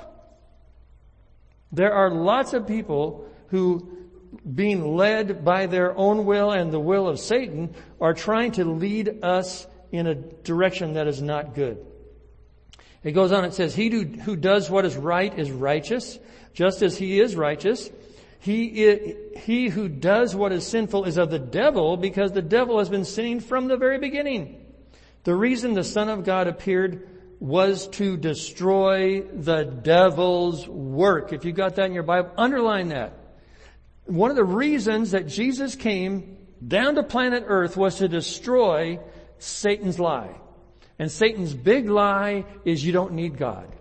There 1.70 1.92
are 1.92 2.10
lots 2.10 2.52
of 2.52 2.66
people 2.66 3.28
who 3.48 3.93
being 4.54 4.96
led 4.96 5.44
by 5.44 5.66
their 5.66 5.96
own 5.96 6.24
will 6.24 6.50
and 6.50 6.72
the 6.72 6.80
will 6.80 7.08
of 7.08 7.18
Satan 7.18 7.74
are 8.00 8.14
trying 8.14 8.52
to 8.52 8.64
lead 8.64 9.22
us 9.22 9.66
in 9.92 10.06
a 10.06 10.14
direction 10.14 10.94
that 10.94 11.06
is 11.06 11.22
not 11.22 11.54
good. 11.54 11.84
It 13.02 13.12
goes 13.12 13.32
on, 13.32 13.44
it 13.44 13.54
says, 13.54 13.74
he 13.74 13.90
who, 13.90 14.34
does 14.34 14.70
what 14.70 14.84
is 14.84 14.96
right 14.96 15.38
is 15.38 15.50
righteous, 15.50 16.18
just 16.54 16.82
as 16.82 16.96
he 16.96 17.20
is 17.20 17.36
righteous. 17.36 17.90
He, 18.40 19.14
he 19.36 19.68
who 19.68 19.88
does 19.88 20.34
what 20.34 20.52
is 20.52 20.66
sinful 20.66 21.04
is 21.04 21.16
of 21.16 21.30
the 21.30 21.38
devil 21.38 21.96
because 21.96 22.32
the 22.32 22.42
devil 22.42 22.78
has 22.78 22.88
been 22.88 23.04
sinning 23.04 23.40
from 23.40 23.68
the 23.68 23.76
very 23.76 23.98
beginning. 23.98 24.64
The 25.24 25.34
reason 25.34 25.74
the 25.74 25.84
Son 25.84 26.08
of 26.08 26.24
God 26.24 26.48
appeared 26.48 27.08
was 27.40 27.88
to 27.88 28.16
destroy 28.16 29.22
the 29.22 29.64
devil's 29.64 30.66
work. 30.66 31.32
If 31.32 31.44
you 31.44 31.52
got 31.52 31.76
that 31.76 31.86
in 31.86 31.92
your 31.92 32.02
Bible, 32.02 32.30
underline 32.36 32.88
that. 32.88 33.23
One 34.06 34.30
of 34.30 34.36
the 34.36 34.44
reasons 34.44 35.12
that 35.12 35.26
Jesus 35.26 35.74
came 35.74 36.36
down 36.66 36.94
to 36.96 37.02
planet 37.02 37.44
earth 37.46 37.76
was 37.76 37.96
to 37.96 38.08
destroy 38.08 38.98
Satan's 39.38 39.98
lie. 39.98 40.34
And 40.98 41.10
Satan's 41.10 41.54
big 41.54 41.88
lie 41.88 42.44
is 42.64 42.84
you 42.84 42.92
don't 42.92 43.12
need 43.12 43.36
God. 43.36 43.74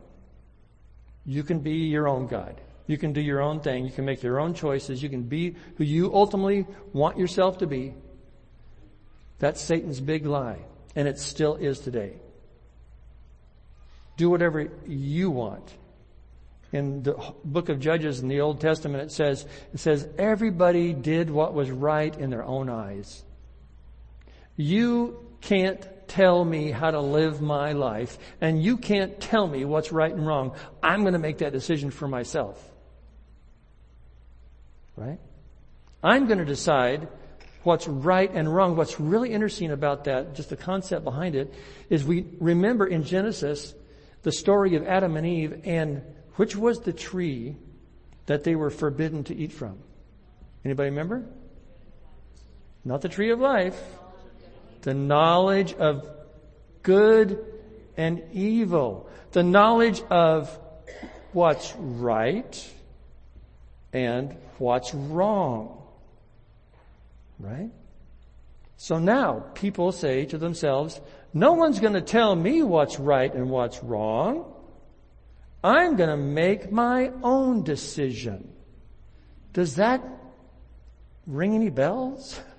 You 1.25 1.43
can 1.43 1.59
be 1.59 1.85
your 1.85 2.07
own 2.07 2.27
God. 2.27 2.59
You 2.87 2.97
can 2.97 3.13
do 3.13 3.21
your 3.21 3.41
own 3.41 3.59
thing. 3.61 3.85
You 3.85 3.91
can 3.91 4.05
make 4.05 4.23
your 4.23 4.39
own 4.39 4.53
choices. 4.53 5.01
You 5.01 5.09
can 5.09 5.23
be 5.23 5.55
who 5.77 5.83
you 5.83 6.13
ultimately 6.13 6.65
want 6.91 7.17
yourself 7.17 7.59
to 7.59 7.67
be. 7.67 7.93
That's 9.39 9.61
Satan's 9.61 10.01
big 10.01 10.25
lie. 10.25 10.59
And 10.95 11.07
it 11.07 11.19
still 11.19 11.55
is 11.55 11.79
today. 11.79 12.13
Do 14.17 14.29
whatever 14.29 14.69
you 14.85 15.31
want. 15.31 15.73
In 16.73 17.03
the 17.03 17.13
book 17.45 17.69
of 17.69 17.79
Judges 17.79 18.19
in 18.19 18.27
the 18.27 18.41
Old 18.41 18.59
Testament, 18.59 19.03
it 19.03 19.11
says, 19.11 19.45
it 19.73 19.79
says, 19.79 20.07
everybody 20.17 20.91
did 20.91 21.29
what 21.29 21.53
was 21.53 21.69
right 21.69 22.13
in 22.17 22.31
their 22.31 22.43
own 22.43 22.67
eyes. 22.67 23.23
You 24.57 25.25
can't 25.39 25.87
tell 26.07 26.43
me 26.43 26.71
how 26.71 26.89
to 26.91 26.99
live 26.99 27.41
my 27.41 27.73
life, 27.73 28.17
and 28.41 28.61
you 28.61 28.77
can't 28.77 29.19
tell 29.21 29.47
me 29.47 29.65
what's 29.65 29.91
right 29.91 30.11
and 30.11 30.25
wrong. 30.25 30.55
I'm 30.81 31.01
going 31.01 31.13
to 31.13 31.19
make 31.19 31.37
that 31.37 31.53
decision 31.53 31.91
for 31.91 32.07
myself. 32.07 32.61
Right? 34.95 35.19
I'm 36.03 36.25
going 36.25 36.39
to 36.39 36.45
decide 36.45 37.07
what's 37.63 37.87
right 37.87 38.29
and 38.33 38.53
wrong. 38.53 38.75
What's 38.75 38.99
really 38.99 39.31
interesting 39.31 39.71
about 39.71 40.05
that, 40.05 40.33
just 40.33 40.49
the 40.49 40.57
concept 40.57 41.03
behind 41.03 41.35
it, 41.35 41.53
is 41.89 42.03
we 42.03 42.25
remember 42.39 42.87
in 42.87 43.03
Genesis 43.03 43.73
the 44.23 44.31
story 44.31 44.75
of 44.75 44.87
Adam 44.87 45.17
and 45.17 45.27
Eve 45.27 45.61
and 45.65 46.01
which 46.35 46.55
was 46.55 46.81
the 46.81 46.93
tree 46.93 47.55
that 48.25 48.43
they 48.43 48.55
were 48.55 48.69
forbidden 48.69 49.23
to 49.25 49.35
eat 49.35 49.51
from? 49.51 49.77
Anybody 50.65 50.89
remember? 50.89 51.25
Not 52.85 53.01
the 53.01 53.09
tree 53.09 53.31
of 53.31 53.39
life. 53.39 53.79
The 54.81 54.93
knowledge 54.93 55.73
of 55.73 56.09
good 56.81 57.45
and 57.95 58.23
evil. 58.33 59.09
The 59.31 59.43
knowledge 59.43 60.01
of 60.09 60.57
what's 61.31 61.73
right 61.77 62.71
and 63.91 64.35
what's 64.57 64.93
wrong. 64.93 65.81
Right? 67.39 67.71
So 68.77 68.99
now 68.99 69.45
people 69.53 69.91
say 69.91 70.25
to 70.25 70.37
themselves, 70.37 70.99
no 71.33 71.53
one's 71.53 71.79
going 71.79 71.93
to 71.93 72.01
tell 72.01 72.35
me 72.35 72.61
what's 72.61 72.99
right 72.99 73.33
and 73.33 73.49
what's 73.49 73.81
wrong. 73.83 74.53
I'm 75.63 75.95
going 75.95 76.09
to 76.09 76.17
make 76.17 76.71
my 76.71 77.11
own 77.23 77.63
decision. 77.63 78.51
Does 79.53 79.75
that 79.75 80.03
ring 81.25 81.55
any 81.55 81.69
bells? 81.69 82.39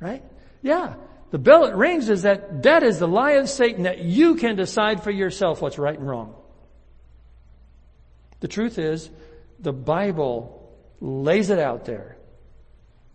Right? 0.00 0.24
Yeah. 0.62 0.94
The 1.30 1.38
bell 1.38 1.64
it 1.66 1.76
rings 1.76 2.08
is 2.08 2.22
that 2.22 2.64
that 2.64 2.82
is 2.82 2.98
the 2.98 3.06
lie 3.06 3.34
of 3.34 3.48
Satan 3.48 3.84
that 3.84 4.00
you 4.00 4.34
can 4.34 4.56
decide 4.56 5.04
for 5.04 5.12
yourself 5.12 5.62
what's 5.62 5.78
right 5.78 5.96
and 5.96 6.08
wrong. 6.08 6.34
The 8.40 8.48
truth 8.48 8.78
is, 8.78 9.08
the 9.60 9.72
Bible 9.72 10.74
lays 11.00 11.50
it 11.50 11.60
out 11.60 11.84
there. 11.84 12.16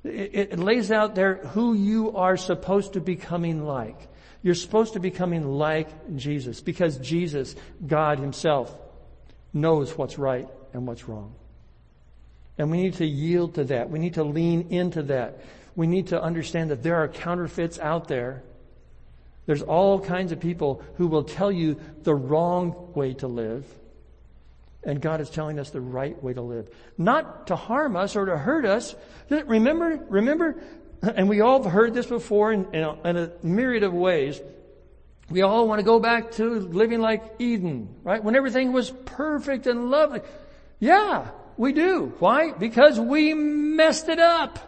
It, 0.06 0.54
it 0.54 0.60
lays 0.60 0.92
out 0.92 1.14
there 1.14 1.36
who 1.36 1.74
you 1.74 2.16
are 2.16 2.38
supposed 2.38 2.94
to 2.94 3.02
be 3.02 3.18
coming 3.18 3.66
like. 3.66 4.08
You're 4.48 4.56
supposed 4.56 4.94
to 4.94 5.02
be 5.02 5.10
becoming 5.10 5.46
like 5.46 6.16
Jesus 6.16 6.62
because 6.62 6.96
Jesus, 7.00 7.54
God 7.86 8.18
himself, 8.18 8.74
knows 9.52 9.98
what's 9.98 10.18
right 10.18 10.48
and 10.72 10.88
what's 10.88 11.10
wrong. 11.10 11.36
And 12.58 12.72
we 12.72 12.78
need 12.78 12.94
to 12.94 13.06
yield 13.06 13.56
to 13.56 13.66
that. 13.66 13.90
We 13.90 14.00
need 14.00 14.14
to 14.14 14.24
lean 14.24 14.68
into 14.70 15.04
that. 15.04 15.42
We 15.76 15.86
need 15.86 16.08
to 16.08 16.24
understand 16.24 16.72
that 16.72 16.82
there 16.82 16.96
are 16.96 17.10
counterfeits 17.10 17.78
out 17.78 18.08
there. 18.08 18.42
There's 19.48 19.64
all 19.64 20.00
kinds 20.00 20.32
of 20.32 20.40
people 20.40 20.82
who 20.96 21.08
will 21.08 21.26
tell 21.26 21.52
you 21.52 21.78
the 22.04 22.16
wrong 22.16 22.94
way 22.96 23.16
to 23.16 23.28
live. 23.28 23.66
And 24.82 25.02
God 25.02 25.20
is 25.20 25.30
telling 25.30 25.60
us 25.60 25.72
the 25.72 25.82
right 25.82 26.24
way 26.24 26.32
to 26.32 26.42
live. 26.42 26.70
Not 26.98 27.48
to 27.48 27.58
harm 27.58 27.98
us 27.98 28.16
or 28.16 28.28
to 28.28 28.38
hurt 28.38 28.64
us. 28.64 28.96
Remember, 29.30 30.00
remember, 30.08 30.56
and 31.02 31.30
we 31.30 31.42
all 31.42 31.62
have 31.62 31.72
heard 31.72 31.94
this 31.94 32.06
before 32.06 32.52
in, 32.52 32.74
in, 32.74 32.84
a, 32.84 32.94
in 33.04 33.18
a 33.18 33.32
myriad 33.44 33.84
of 33.84 33.94
ways. 33.94 34.40
We 35.30 35.42
all 35.42 35.68
want 35.68 35.80
to 35.80 35.84
go 35.84 36.00
back 36.00 36.32
to 36.34 36.60
living 36.60 37.02
like 37.02 37.24
Eden, 37.40 37.90
right? 38.04 38.24
When 38.24 38.36
everything 38.36 38.72
was 38.72 38.90
perfect 38.90 39.68
and 39.68 39.92
lovely. 39.92 40.22
Yeah, 40.80 41.28
we 41.58 41.74
do. 41.74 42.14
Why? 42.20 42.52
Because 42.52 43.00
we 43.00 43.34
messed 43.34 44.08
it 44.08 44.20
up. 44.20 44.60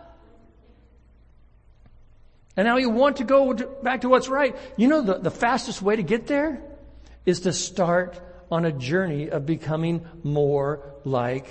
And 2.58 2.66
now 2.66 2.76
you 2.76 2.90
want 2.90 3.18
to 3.18 3.24
go 3.24 3.54
back 3.54 4.02
to 4.02 4.10
what's 4.10 4.28
right. 4.28 4.56
You 4.76 4.90
know 4.90 5.02
the, 5.02 5.18
the 5.20 5.32
fastest 5.32 5.82
way 5.82 5.96
to 5.96 6.04
get 6.04 6.28
there 6.28 6.62
is 7.26 7.42
to 7.42 7.54
start 7.54 8.20
on 8.52 8.66
a 8.66 8.72
journey 8.72 9.30
of 9.30 9.46
becoming 9.46 10.06
more 10.24 10.94
like 11.06 11.48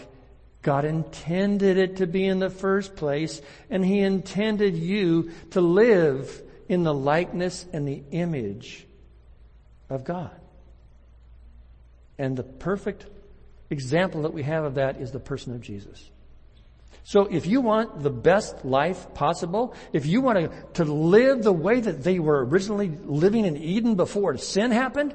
God 0.62 0.84
intended 0.84 1.78
it 1.78 1.96
to 1.96 2.06
be 2.06 2.26
in 2.26 2.40
the 2.40 2.50
first 2.50 2.96
place, 2.96 3.40
and 3.70 3.84
He 3.84 4.00
intended 4.00 4.76
you 4.76 5.30
to 5.50 5.60
live 5.60 6.42
in 6.68 6.82
the 6.82 6.94
likeness 6.94 7.64
and 7.72 7.86
the 7.86 8.02
image 8.10 8.86
of 9.88 10.04
God. 10.04 10.38
And 12.18 12.36
the 12.36 12.42
perfect 12.42 13.06
example 13.70 14.22
that 14.22 14.32
we 14.32 14.42
have 14.42 14.64
of 14.64 14.74
that 14.74 15.00
is 15.00 15.12
the 15.12 15.20
person 15.20 15.54
of 15.54 15.60
Jesus. 15.60 16.10
So 17.04 17.24
if 17.24 17.46
you 17.46 17.60
want 17.60 18.02
the 18.02 18.10
best 18.10 18.64
life 18.64 19.14
possible, 19.14 19.74
if 19.92 20.04
you 20.04 20.20
want 20.20 20.38
to, 20.38 20.84
to 20.84 20.92
live 20.92 21.42
the 21.42 21.52
way 21.52 21.80
that 21.80 22.02
they 22.02 22.18
were 22.18 22.44
originally 22.44 22.88
living 22.88 23.46
in 23.46 23.56
Eden 23.56 23.94
before 23.94 24.36
sin 24.36 24.72
happened, 24.72 25.14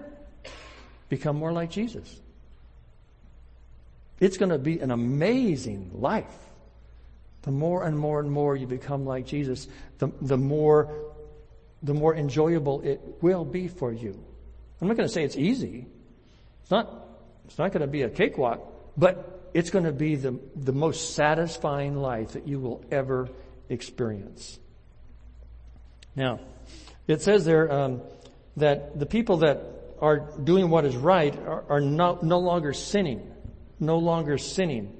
become 1.09 1.35
more 1.35 1.51
like 1.51 1.69
Jesus. 1.69 2.19
It's 4.19 4.37
going 4.37 4.51
to 4.51 4.57
be 4.57 4.79
an 4.79 4.91
amazing 4.91 5.91
life. 5.93 6.33
The 7.43 7.51
more 7.51 7.83
and 7.83 7.97
more 7.97 8.19
and 8.19 8.31
more 8.31 8.55
you 8.55 8.67
become 8.67 9.05
like 9.05 9.25
Jesus, 9.25 9.67
the, 9.97 10.09
the 10.21 10.37
more, 10.37 11.13
the 11.81 11.93
more 11.93 12.15
enjoyable 12.15 12.81
it 12.81 13.01
will 13.21 13.43
be 13.43 13.67
for 13.67 13.91
you. 13.91 14.23
I'm 14.79 14.87
not 14.87 14.97
going 14.97 15.07
to 15.07 15.13
say 15.13 15.23
it's 15.23 15.35
easy. 15.35 15.85
It's 16.61 16.71
not, 16.71 17.07
it's 17.45 17.57
not 17.57 17.71
going 17.71 17.81
to 17.81 17.87
be 17.87 18.03
a 18.03 18.09
cakewalk, 18.09 18.61
but 18.95 19.49
it's 19.53 19.69
going 19.69 19.85
to 19.85 19.91
be 19.91 20.15
the, 20.15 20.39
the 20.55 20.71
most 20.71 21.15
satisfying 21.15 21.97
life 21.97 22.33
that 22.33 22.47
you 22.47 22.59
will 22.59 22.83
ever 22.91 23.29
experience. 23.69 24.59
Now, 26.15 26.39
it 27.07 27.21
says 27.21 27.43
there 27.43 27.71
um, 27.71 28.01
that 28.57 28.97
the 28.97 29.05
people 29.05 29.37
that 29.37 29.61
are 29.99 30.19
doing 30.43 30.69
what 30.69 30.85
is 30.85 30.95
right 30.95 31.37
are, 31.45 31.63
are 31.69 31.81
no, 31.81 32.19
no 32.21 32.39
longer 32.39 32.73
sinning. 32.73 33.32
No 33.79 33.97
longer 33.97 34.37
sinning. 34.37 34.97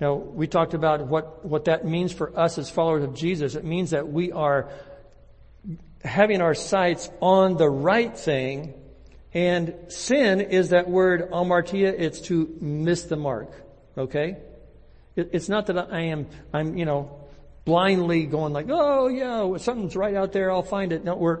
Now, 0.00 0.14
we 0.14 0.46
talked 0.48 0.74
about 0.74 1.06
what, 1.06 1.44
what 1.44 1.66
that 1.66 1.84
means 1.84 2.12
for 2.12 2.36
us 2.38 2.58
as 2.58 2.68
followers 2.68 3.04
of 3.04 3.14
Jesus. 3.14 3.54
It 3.54 3.64
means 3.64 3.90
that 3.90 4.08
we 4.08 4.32
are 4.32 4.68
having 6.04 6.40
our 6.40 6.54
sights 6.54 7.08
on 7.20 7.56
the 7.56 7.70
right 7.70 8.16
thing, 8.16 8.74
and 9.32 9.74
sin 9.88 10.40
is 10.40 10.70
that 10.70 10.88
word 10.88 11.30
amartia, 11.30 11.94
it's 11.96 12.20
to 12.22 12.52
miss 12.60 13.04
the 13.04 13.16
mark. 13.16 13.52
Okay? 13.96 14.38
It, 15.14 15.30
it's 15.32 15.48
not 15.48 15.66
that 15.66 15.78
I 15.92 16.00
am, 16.00 16.26
I'm, 16.52 16.76
you 16.76 16.84
know, 16.84 17.20
blindly 17.64 18.26
going 18.26 18.52
like, 18.52 18.66
oh 18.70 19.06
yeah, 19.06 19.56
something's 19.58 19.94
right 19.94 20.16
out 20.16 20.32
there, 20.32 20.50
I'll 20.50 20.62
find 20.62 20.92
it. 20.92 21.04
No, 21.04 21.14
we're, 21.14 21.38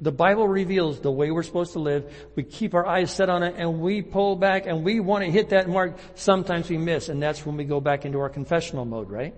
the 0.00 0.12
Bible 0.12 0.48
reveals 0.48 1.00
the 1.00 1.10
way 1.10 1.30
we're 1.30 1.42
supposed 1.42 1.74
to 1.74 1.78
live. 1.78 2.10
We 2.34 2.42
keep 2.42 2.74
our 2.74 2.86
eyes 2.86 3.10
set 3.10 3.28
on 3.28 3.42
it 3.42 3.54
and 3.58 3.80
we 3.80 4.00
pull 4.00 4.34
back 4.36 4.66
and 4.66 4.82
we 4.82 4.98
want 4.98 5.24
to 5.24 5.30
hit 5.30 5.50
that 5.50 5.68
mark. 5.68 5.98
Sometimes 6.14 6.70
we 6.70 6.78
miss 6.78 7.08
and 7.08 7.22
that's 7.22 7.44
when 7.44 7.56
we 7.56 7.64
go 7.64 7.80
back 7.80 8.06
into 8.06 8.18
our 8.20 8.30
confessional 8.30 8.84
mode, 8.84 9.10
right? 9.10 9.34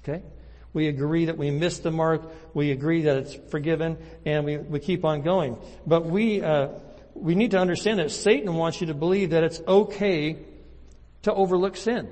Okay? 0.00 0.22
We 0.72 0.88
agree 0.88 1.26
that 1.26 1.38
we 1.38 1.50
missed 1.50 1.82
the 1.82 1.90
mark. 1.90 2.22
We 2.54 2.70
agree 2.70 3.02
that 3.02 3.16
it's 3.16 3.34
forgiven 3.50 3.98
and 4.24 4.44
we, 4.44 4.58
we 4.58 4.78
keep 4.78 5.04
on 5.04 5.22
going. 5.22 5.56
But 5.86 6.06
we, 6.06 6.40
uh, 6.40 6.68
we 7.14 7.34
need 7.34 7.52
to 7.52 7.58
understand 7.58 7.98
that 7.98 8.10
Satan 8.10 8.54
wants 8.54 8.80
you 8.80 8.88
to 8.88 8.94
believe 8.94 9.30
that 9.30 9.42
it's 9.42 9.60
okay 9.66 10.38
to 11.22 11.34
overlook 11.34 11.76
sin. 11.76 12.08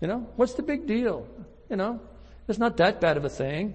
You 0.00 0.08
know, 0.08 0.28
what's 0.36 0.54
the 0.54 0.62
big 0.62 0.86
deal? 0.86 1.26
You 1.70 1.76
know, 1.76 2.00
it's 2.46 2.58
not 2.58 2.76
that 2.76 3.00
bad 3.00 3.16
of 3.16 3.24
a 3.24 3.28
thing. 3.28 3.74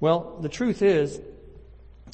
Well, 0.00 0.38
the 0.40 0.48
truth 0.48 0.82
is, 0.82 1.20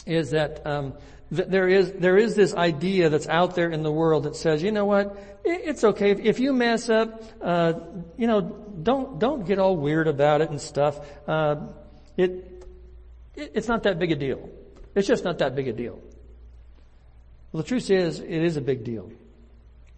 is 0.06 0.30
that 0.30 0.66
um, 0.66 0.94
th- 1.34 1.48
there 1.48 1.68
is 1.68 1.92
there 1.92 2.16
is 2.16 2.34
this 2.34 2.54
idea 2.54 3.08
that's 3.08 3.28
out 3.28 3.54
there 3.54 3.70
in 3.70 3.82
the 3.82 3.92
world 3.92 4.24
that 4.24 4.36
says, 4.36 4.62
you 4.62 4.72
know 4.72 4.84
what, 4.84 5.16
it's 5.44 5.84
okay 5.84 6.10
if, 6.10 6.20
if 6.20 6.40
you 6.40 6.52
mess 6.52 6.88
up, 6.88 7.22
uh, 7.42 7.74
you 8.16 8.26
know, 8.26 8.40
don't 8.40 9.18
don't 9.18 9.46
get 9.46 9.58
all 9.58 9.76
weird 9.76 10.08
about 10.08 10.40
it 10.40 10.50
and 10.50 10.60
stuff. 10.60 10.98
Uh, 11.28 11.56
it, 12.16 12.64
it 13.34 13.52
it's 13.54 13.68
not 13.68 13.82
that 13.82 13.98
big 13.98 14.12
a 14.12 14.16
deal. 14.16 14.48
It's 14.94 15.08
just 15.08 15.24
not 15.24 15.38
that 15.38 15.54
big 15.54 15.68
a 15.68 15.72
deal. 15.72 16.00
Well, 17.52 17.62
the 17.62 17.68
truth 17.68 17.90
is, 17.90 18.20
it 18.20 18.30
is 18.30 18.56
a 18.56 18.60
big 18.60 18.84
deal, 18.84 19.12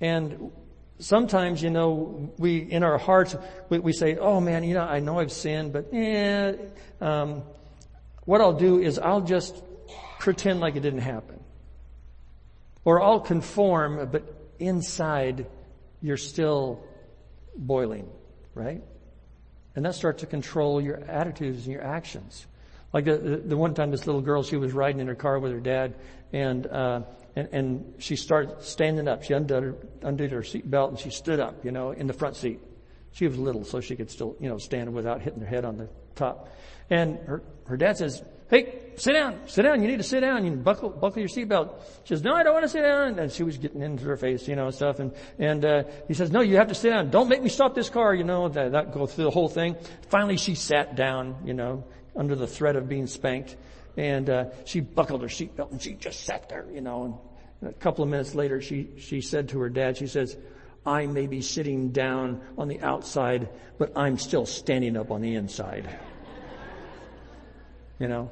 and 0.01 0.51
sometimes, 0.99 1.62
you 1.62 1.70
know, 1.70 2.33
we, 2.38 2.59
in 2.59 2.83
our 2.83 2.99
hearts, 2.99 3.37
we, 3.68 3.79
we, 3.79 3.92
say, 3.92 4.16
oh 4.16 4.40
man, 4.40 4.64
you 4.64 4.75
know, 4.75 4.83
I 4.83 5.01
know 5.01 5.18
I've 5.18 5.33
sinned, 5.33 5.72
but 5.72 5.92
eh, 5.92 6.55
um, 7.01 7.42
what 8.27 8.41
I'll 8.41 8.53
do 8.53 8.79
is 8.79 8.99
I'll 8.99 9.23
just 9.23 9.62
pretend 10.19 10.61
like 10.61 10.77
it 10.77 10.81
didn't 10.81 11.01
happen. 11.01 11.41
Or 12.85 13.03
I'll 13.03 13.21
conform, 13.21 14.09
but 14.12 14.23
inside 14.59 15.47
you're 16.03 16.17
still 16.17 16.85
boiling, 17.57 18.09
right? 18.55 18.83
And 19.75 19.85
that 19.85 19.95
starts 19.95 20.21
to 20.21 20.27
control 20.27 20.81
your 20.81 20.97
attitudes 20.97 21.65
and 21.65 21.73
your 21.73 21.83
actions. 21.83 22.47
Like 22.93 23.05
the, 23.05 23.43
the, 23.45 23.57
one 23.57 23.75
time 23.75 23.91
this 23.91 24.07
little 24.07 24.21
girl, 24.21 24.43
she 24.43 24.57
was 24.57 24.73
riding 24.73 25.01
in 25.01 25.07
her 25.07 25.15
car 25.15 25.39
with 25.39 25.53
her 25.53 25.61
dad 25.61 25.95
and, 26.33 26.67
uh, 26.67 27.03
and, 27.35 27.49
and 27.53 27.95
she 27.99 28.17
started 28.17 28.62
standing 28.62 29.09
up. 29.09 29.23
She 29.23 29.35
undid 29.35 29.62
her, 29.62 29.77
undid 30.03 30.33
her 30.33 30.43
seat 30.43 30.69
belt 30.69 30.91
and 30.91 30.99
she 30.99 31.11
stood 31.11 31.41
up, 31.41 31.65
you 31.65 31.71
know, 31.71 31.91
in 31.91 32.07
the 32.07 32.12
front 32.12 32.37
seat. 32.37 32.61
She 33.12 33.27
was 33.27 33.39
little, 33.39 33.65
so 33.65 33.81
she 33.81 33.97
could 33.97 34.11
still, 34.11 34.37
you 34.41 34.49
know, 34.49 34.59
stand 34.59 34.93
without 34.93 35.23
hitting 35.23 35.41
her 35.41 35.47
head 35.47 35.65
on 35.65 35.77
the 35.77 35.89
top. 36.17 36.49
And 36.91 37.19
her, 37.21 37.43
her 37.67 37.77
dad 37.77 37.97
says, 37.97 38.23
Hey, 38.49 38.93
sit 38.97 39.13
down, 39.13 39.41
sit 39.47 39.63
down. 39.63 39.83
You 39.83 39.89
need 39.89 39.97
to 39.97 40.05
sit 40.05 40.21
down. 40.21 40.45
You 40.45 40.53
buckle, 40.53 40.91
buckle 40.91 41.19
your 41.19 41.29
seatbelt. 41.29 41.81
She 42.05 42.15
says, 42.15 42.23
no, 42.23 42.33
I 42.33 42.45
don't 42.45 42.53
want 42.53 42.65
to 42.65 42.69
sit 42.69 42.83
down. 42.83 43.19
And 43.19 43.33
she 43.33 43.43
was 43.43 43.59
getting 43.59 43.83
into 43.83 44.05
her 44.05 44.17
face, 44.17 44.47
you 44.47 44.55
know, 44.55 44.67
and 44.67 44.75
stuff. 44.75 45.01
And, 45.01 45.13
and, 45.39 45.65
uh, 45.65 45.83
he 46.07 46.15
says, 46.15 46.31
no, 46.31 46.43
you 46.43 46.57
have 46.57 46.69
to 46.69 46.75
sit 46.75 46.91
down. 46.91 47.11
Don't 47.11 47.29
make 47.29 47.43
me 47.43 47.49
stop 47.49 47.75
this 47.75 47.91
car, 47.91 48.15
you 48.15 48.23
know, 48.23 48.49
that, 48.49 48.71
that 48.71 48.93
go 48.93 49.07
through 49.07 49.25
the 49.25 49.31
whole 49.33 49.49
thing. 49.49 49.77
Finally, 50.11 50.37
she 50.37 50.55
sat 50.55 50.95
down, 50.95 51.37
you 51.45 51.55
know, 51.55 51.85
under 52.15 52.37
the 52.37 52.47
threat 52.47 52.77
of 52.77 52.89
being 52.89 53.09
spanked. 53.09 53.57
And, 53.97 54.31
uh, 54.31 54.45
she 54.65 54.79
buckled 54.79 55.23
her 55.23 55.29
seatbelt 55.29 55.73
and 55.73 55.83
she 55.83 55.95
just 55.95 56.21
sat 56.21 56.49
there, 56.49 56.67
you 56.73 56.83
know, 56.83 57.05
and 57.61 57.71
a 57.71 57.73
couple 57.73 58.05
of 58.05 58.11
minutes 58.11 58.35
later, 58.35 58.61
she, 58.61 58.91
she 58.99 59.23
said 59.23 59.49
to 59.49 59.61
her 59.61 59.71
dad, 59.71 59.97
she 59.97 60.07
says, 60.07 60.37
I 60.87 61.07
may 61.07 61.27
be 61.27 61.42
sitting 61.42 61.90
down 61.90 62.40
on 62.57 62.68
the 62.68 62.81
outside, 62.81 63.49
but 63.79 63.92
I'm 63.96 64.18
still 64.18 64.46
standing 64.46 64.96
up 64.96 65.11
on 65.11 65.20
the 65.20 65.35
inside. 65.35 65.88
You 67.99 68.09
know? 68.09 68.31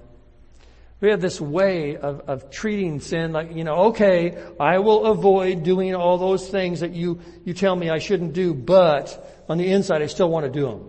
We 1.00 1.10
have 1.10 1.20
this 1.20 1.40
way 1.40 1.96
of, 1.96 2.20
of 2.20 2.50
treating 2.50 3.00
sin 3.00 3.32
like, 3.32 3.54
you 3.54 3.64
know, 3.64 3.74
okay, 3.86 4.42
I 4.58 4.78
will 4.78 5.04
avoid 5.06 5.62
doing 5.62 5.94
all 5.94 6.16
those 6.16 6.48
things 6.48 6.80
that 6.80 6.92
you, 6.92 7.20
you 7.44 7.52
tell 7.52 7.76
me 7.76 7.90
I 7.90 7.98
shouldn't 7.98 8.32
do, 8.32 8.54
but 8.54 9.44
on 9.48 9.58
the 9.58 9.70
inside 9.70 10.00
I 10.00 10.06
still 10.06 10.30
want 10.30 10.46
to 10.46 10.52
do 10.52 10.66
them. 10.66 10.88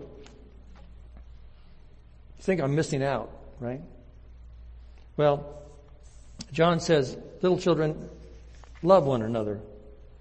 You 2.38 2.42
think 2.42 2.60
I'm 2.62 2.74
missing 2.74 3.02
out, 3.02 3.30
right? 3.60 3.82
Well, 5.16 5.62
John 6.52 6.80
says, 6.80 7.16
little 7.42 7.58
children, 7.58 8.08
love 8.82 9.04
one 9.04 9.22
another. 9.22 9.60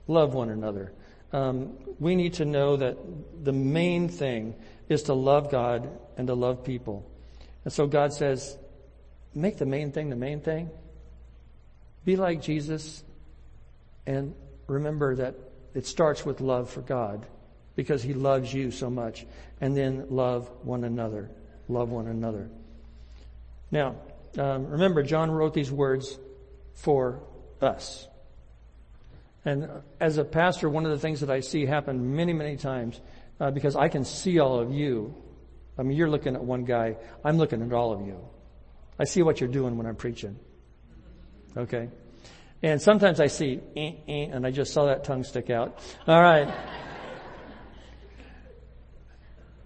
Love 0.08 0.34
one 0.34 0.50
another. 0.50 0.92
Um, 1.36 1.74
we 2.00 2.16
need 2.16 2.36
to 2.36 2.46
know 2.46 2.78
that 2.78 2.98
the 3.44 3.52
main 3.52 4.08
thing 4.08 4.56
is 4.88 5.04
to 5.04 5.14
love 5.14 5.52
God 5.52 5.90
and 6.16 6.28
to 6.28 6.34
love 6.34 6.64
people. 6.64 7.06
And 7.66 7.74
so 7.74 7.88
God 7.88 8.14
says, 8.14 8.58
make 9.34 9.58
the 9.58 9.66
main 9.66 9.92
thing 9.92 10.10
the 10.10 10.16
main 10.16 10.40
thing. 10.40 10.70
Be 12.06 12.16
like 12.16 12.42
Jesus 12.42 13.04
and 14.08 14.34
remember 14.68 15.18
that 15.18 15.36
it 15.74 15.86
starts 15.86 16.26
with 16.26 16.40
love 16.40 16.70
for 16.70 16.80
God 16.80 17.26
because 17.76 18.02
he 18.02 18.14
loves 18.14 18.54
you 18.54 18.72
so 18.72 18.90
much. 18.90 19.26
And 19.60 19.76
then 19.76 20.06
love 20.10 20.50
one 20.64 20.86
another. 20.86 21.30
Love 21.68 21.90
one 21.90 22.08
another. 22.08 22.50
Now, 23.72 23.96
um, 24.38 24.68
remember, 24.68 25.04
John 25.04 25.30
wrote 25.32 25.54
these 25.54 25.72
words 25.72 26.18
for 26.76 27.20
us. 27.60 28.08
And 29.46 29.70
as 30.00 30.18
a 30.18 30.26
pastor, 30.26 30.70
one 30.70 30.86
of 30.86 30.92
the 30.92 31.00
things 31.00 31.20
that 31.20 31.30
I 31.30 31.40
see 31.40 31.66
happen 31.66 32.16
many, 32.16 32.34
many 32.34 32.58
times, 32.58 33.00
uh, 33.40 33.52
because 33.52 33.76
I 33.76 33.88
can 33.88 34.04
see 34.04 34.40
all 34.40 34.60
of 34.60 34.74
you 34.74 35.16
I 35.78 35.84
mean, 35.84 35.98
you're 35.98 36.10
looking 36.10 36.36
at 36.36 36.44
one 36.44 36.64
guy. 36.64 36.96
I'm 37.24 37.38
looking 37.38 37.62
at 37.62 37.74
all 37.74 37.92
of 37.92 38.06
you. 38.06 38.18
I 38.98 39.04
see 39.04 39.22
what 39.24 39.42
you're 39.42 39.50
doing 39.50 39.78
when 39.78 39.86
I'm 39.86 39.96
preaching. 39.96 40.40
Okay? 41.58 41.90
And 42.64 42.82
sometimes 42.82 43.20
I 43.20 43.28
see, 43.28 43.60
eh, 43.76 43.94
eh, 44.08 44.28
and 44.32 44.48
I 44.48 44.52
just 44.52 44.74
saw 44.74 44.86
that 44.86 45.04
tongue 45.04 45.24
stick 45.24 45.50
out. 45.50 45.80
All 46.08 46.22
right. 46.22 46.54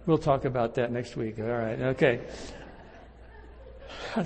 We'll 0.06 0.18
talk 0.18 0.44
about 0.44 0.74
that 0.74 0.90
next 0.90 1.14
week. 1.16 1.38
All 1.38 1.46
right. 1.46 1.80
Okay. 1.80 2.20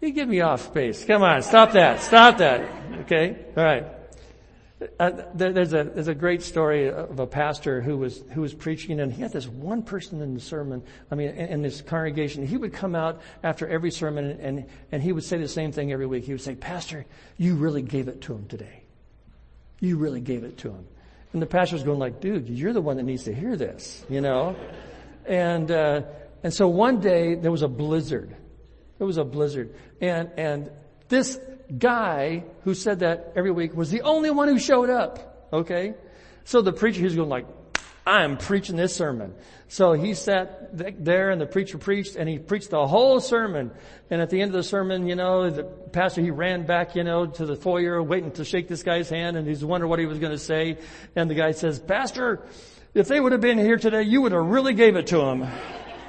you 0.00 0.10
get 0.10 0.28
me 0.28 0.42
off 0.42 0.66
space. 0.66 1.04
Come 1.04 1.22
on. 1.22 1.40
Stop 1.42 1.72
that. 1.72 2.02
Stop 2.02 2.38
that. 2.38 2.68
Okay. 3.02 3.46
All 3.56 3.64
right. 3.64 3.86
Uh, 4.98 5.10
there's 5.34 5.72
a 5.72 5.84
there's 5.84 6.08
a 6.08 6.14
great 6.14 6.42
story 6.42 6.88
of 6.88 7.18
a 7.18 7.26
pastor 7.26 7.80
who 7.80 7.96
was 7.96 8.22
who 8.32 8.40
was 8.40 8.54
preaching, 8.54 9.00
and 9.00 9.12
he 9.12 9.22
had 9.22 9.32
this 9.32 9.46
one 9.46 9.82
person 9.82 10.20
in 10.20 10.34
the 10.34 10.40
sermon. 10.40 10.82
I 11.10 11.14
mean, 11.14 11.28
in, 11.30 11.48
in 11.48 11.62
this 11.62 11.80
congregation, 11.80 12.46
he 12.46 12.56
would 12.56 12.72
come 12.72 12.94
out 12.94 13.20
after 13.42 13.66
every 13.66 13.90
sermon, 13.90 14.38
and 14.40 14.66
and 14.92 15.02
he 15.02 15.12
would 15.12 15.24
say 15.24 15.38
the 15.38 15.48
same 15.48 15.72
thing 15.72 15.92
every 15.92 16.06
week. 16.06 16.24
He 16.24 16.32
would 16.32 16.40
say, 16.40 16.54
"Pastor, 16.54 17.06
you 17.36 17.54
really 17.54 17.82
gave 17.82 18.08
it 18.08 18.20
to 18.22 18.34
him 18.34 18.46
today. 18.46 18.82
You 19.80 19.96
really 19.96 20.20
gave 20.20 20.44
it 20.44 20.58
to 20.58 20.70
him." 20.70 20.86
And 21.32 21.42
the 21.42 21.46
pastor 21.46 21.76
was 21.76 21.82
going 21.82 21.98
like, 21.98 22.20
"Dude, 22.20 22.48
you're 22.48 22.72
the 22.72 22.82
one 22.82 22.96
that 22.96 23.04
needs 23.04 23.24
to 23.24 23.34
hear 23.34 23.56
this," 23.56 24.04
you 24.08 24.20
know. 24.20 24.56
and 25.26 25.70
uh, 25.70 26.02
and 26.42 26.52
so 26.52 26.68
one 26.68 27.00
day 27.00 27.34
there 27.34 27.52
was 27.52 27.62
a 27.62 27.68
blizzard. 27.68 28.34
There 28.98 29.06
was 29.06 29.18
a 29.18 29.24
blizzard, 29.24 29.74
and 30.00 30.30
and 30.36 30.70
this 31.08 31.38
guy 31.78 32.44
who 32.62 32.74
said 32.74 33.00
that 33.00 33.32
every 33.36 33.50
week 33.50 33.74
was 33.74 33.90
the 33.90 34.02
only 34.02 34.30
one 34.30 34.48
who 34.48 34.58
showed 34.58 34.90
up. 34.90 35.48
Okay? 35.52 35.94
So 36.44 36.62
the 36.62 36.72
preacher, 36.72 37.00
he's 37.00 37.14
going 37.14 37.28
like, 37.28 37.46
I'm 38.06 38.36
preaching 38.36 38.76
this 38.76 38.94
sermon. 38.94 39.34
So 39.68 39.94
he 39.94 40.12
sat 40.12 40.76
there 41.02 41.30
and 41.30 41.40
the 41.40 41.46
preacher 41.46 41.78
preached 41.78 42.16
and 42.16 42.28
he 42.28 42.38
preached 42.38 42.70
the 42.70 42.86
whole 42.86 43.18
sermon. 43.18 43.70
And 44.10 44.20
at 44.20 44.28
the 44.28 44.42
end 44.42 44.50
of 44.50 44.56
the 44.56 44.62
sermon, 44.62 45.06
you 45.08 45.16
know, 45.16 45.48
the 45.48 45.64
pastor, 45.64 46.20
he 46.20 46.30
ran 46.30 46.66
back, 46.66 46.94
you 46.96 47.02
know, 47.02 47.26
to 47.26 47.46
the 47.46 47.56
foyer 47.56 48.02
waiting 48.02 48.30
to 48.32 48.44
shake 48.44 48.68
this 48.68 48.82
guy's 48.82 49.08
hand 49.08 49.38
and 49.38 49.48
he's 49.48 49.64
wondering 49.64 49.88
what 49.88 49.98
he 49.98 50.06
was 50.06 50.18
going 50.18 50.32
to 50.32 50.38
say. 50.38 50.76
And 51.16 51.30
the 51.30 51.34
guy 51.34 51.52
says, 51.52 51.80
Pastor, 51.80 52.46
if 52.92 53.08
they 53.08 53.18
would 53.18 53.32
have 53.32 53.40
been 53.40 53.58
here 53.58 53.78
today, 53.78 54.02
you 54.02 54.20
would 54.20 54.32
have 54.32 54.44
really 54.44 54.74
gave 54.74 54.96
it 54.96 55.06
to 55.08 55.16
them. 55.16 55.48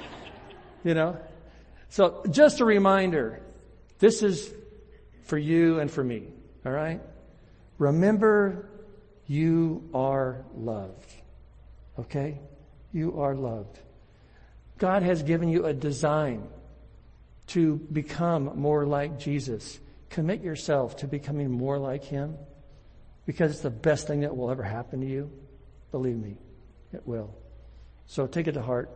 you 0.83 0.93
know? 0.93 1.17
So 1.87 2.23
just 2.29 2.59
a 2.59 2.65
reminder, 2.65 3.41
this 3.99 4.21
is 4.21 4.53
for 5.25 5.37
you 5.37 5.79
and 5.79 5.91
for 5.91 6.03
me. 6.03 6.27
All 6.65 6.71
right? 6.71 7.01
Remember, 7.77 8.69
you 9.27 9.89
are 9.93 10.45
loved. 10.55 11.13
Okay? 11.99 12.39
You 12.93 13.21
are 13.21 13.35
loved. 13.35 13.79
God 14.77 15.03
has 15.03 15.23
given 15.23 15.49
you 15.49 15.65
a 15.65 15.73
design 15.73 16.47
to 17.47 17.77
become 17.91 18.51
more 18.55 18.85
like 18.85 19.19
Jesus. 19.19 19.79
Commit 20.09 20.41
yourself 20.41 20.97
to 20.97 21.07
becoming 21.07 21.51
more 21.51 21.77
like 21.77 22.03
Him 22.03 22.37
because 23.25 23.51
it's 23.51 23.61
the 23.61 23.69
best 23.69 24.07
thing 24.07 24.21
that 24.21 24.35
will 24.35 24.51
ever 24.51 24.63
happen 24.63 25.01
to 25.01 25.07
you. 25.07 25.31
Believe 25.91 26.17
me, 26.17 26.37
it 26.93 27.05
will. 27.05 27.35
So 28.07 28.27
take 28.27 28.47
it 28.47 28.53
to 28.53 28.61
heart 28.61 28.91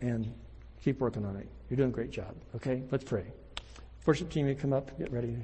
and 0.00 0.32
keep 0.82 1.00
working 1.00 1.24
on 1.24 1.36
it. 1.36 1.48
You're 1.68 1.76
doing 1.76 1.90
a 1.90 1.92
great 1.92 2.10
job. 2.10 2.34
Okay? 2.56 2.82
Let's 2.90 3.04
pray. 3.04 3.24
Worship 4.06 4.30
team, 4.30 4.46
you 4.48 4.54
come 4.54 4.72
up, 4.72 4.98
get 4.98 5.10
ready. 5.10 5.36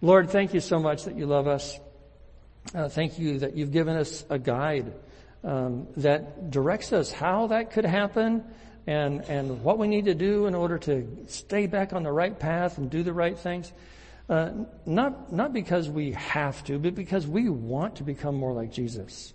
Lord, 0.00 0.30
thank 0.30 0.54
you 0.54 0.60
so 0.60 0.78
much 0.78 1.04
that 1.04 1.16
you 1.16 1.26
love 1.26 1.48
us. 1.48 1.76
Uh, 2.72 2.88
thank 2.88 3.18
you 3.18 3.40
that 3.40 3.56
you've 3.56 3.72
given 3.72 3.96
us 3.96 4.24
a 4.30 4.38
guide 4.38 4.92
um, 5.42 5.88
that 5.96 6.50
directs 6.50 6.92
us 6.92 7.10
how 7.10 7.48
that 7.48 7.72
could 7.72 7.84
happen 7.84 8.44
and 8.86 9.22
and 9.22 9.64
what 9.64 9.76
we 9.76 9.88
need 9.88 10.04
to 10.04 10.14
do 10.14 10.46
in 10.46 10.54
order 10.54 10.78
to 10.78 11.24
stay 11.26 11.66
back 11.66 11.92
on 11.92 12.04
the 12.04 12.12
right 12.12 12.38
path 12.38 12.78
and 12.78 12.90
do 12.90 13.02
the 13.02 13.12
right 13.12 13.36
things. 13.36 13.72
Uh, 14.28 14.52
not 14.86 15.32
not 15.32 15.52
because 15.52 15.88
we 15.88 16.12
have 16.12 16.62
to, 16.64 16.78
but 16.78 16.94
because 16.94 17.26
we 17.26 17.48
want 17.48 17.96
to 17.96 18.04
become 18.04 18.36
more 18.36 18.52
like 18.52 18.70
Jesus. 18.70 19.34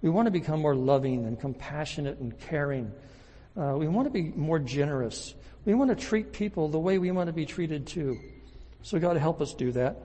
We 0.00 0.08
want 0.08 0.26
to 0.26 0.30
become 0.30 0.60
more 0.60 0.74
loving 0.74 1.26
and 1.26 1.38
compassionate 1.38 2.20
and 2.20 2.38
caring. 2.40 2.90
Uh, 3.54 3.74
we 3.76 3.86
want 3.86 4.06
to 4.06 4.10
be 4.10 4.32
more 4.34 4.58
generous. 4.58 5.34
We 5.66 5.74
want 5.74 5.90
to 5.90 5.96
treat 5.96 6.32
people 6.32 6.68
the 6.68 6.78
way 6.78 6.96
we 6.96 7.10
want 7.10 7.26
to 7.26 7.34
be 7.34 7.44
treated 7.44 7.86
too. 7.86 8.18
So 8.82 8.98
God, 8.98 9.16
help 9.16 9.40
us 9.40 9.54
do 9.54 9.72
that. 9.72 9.96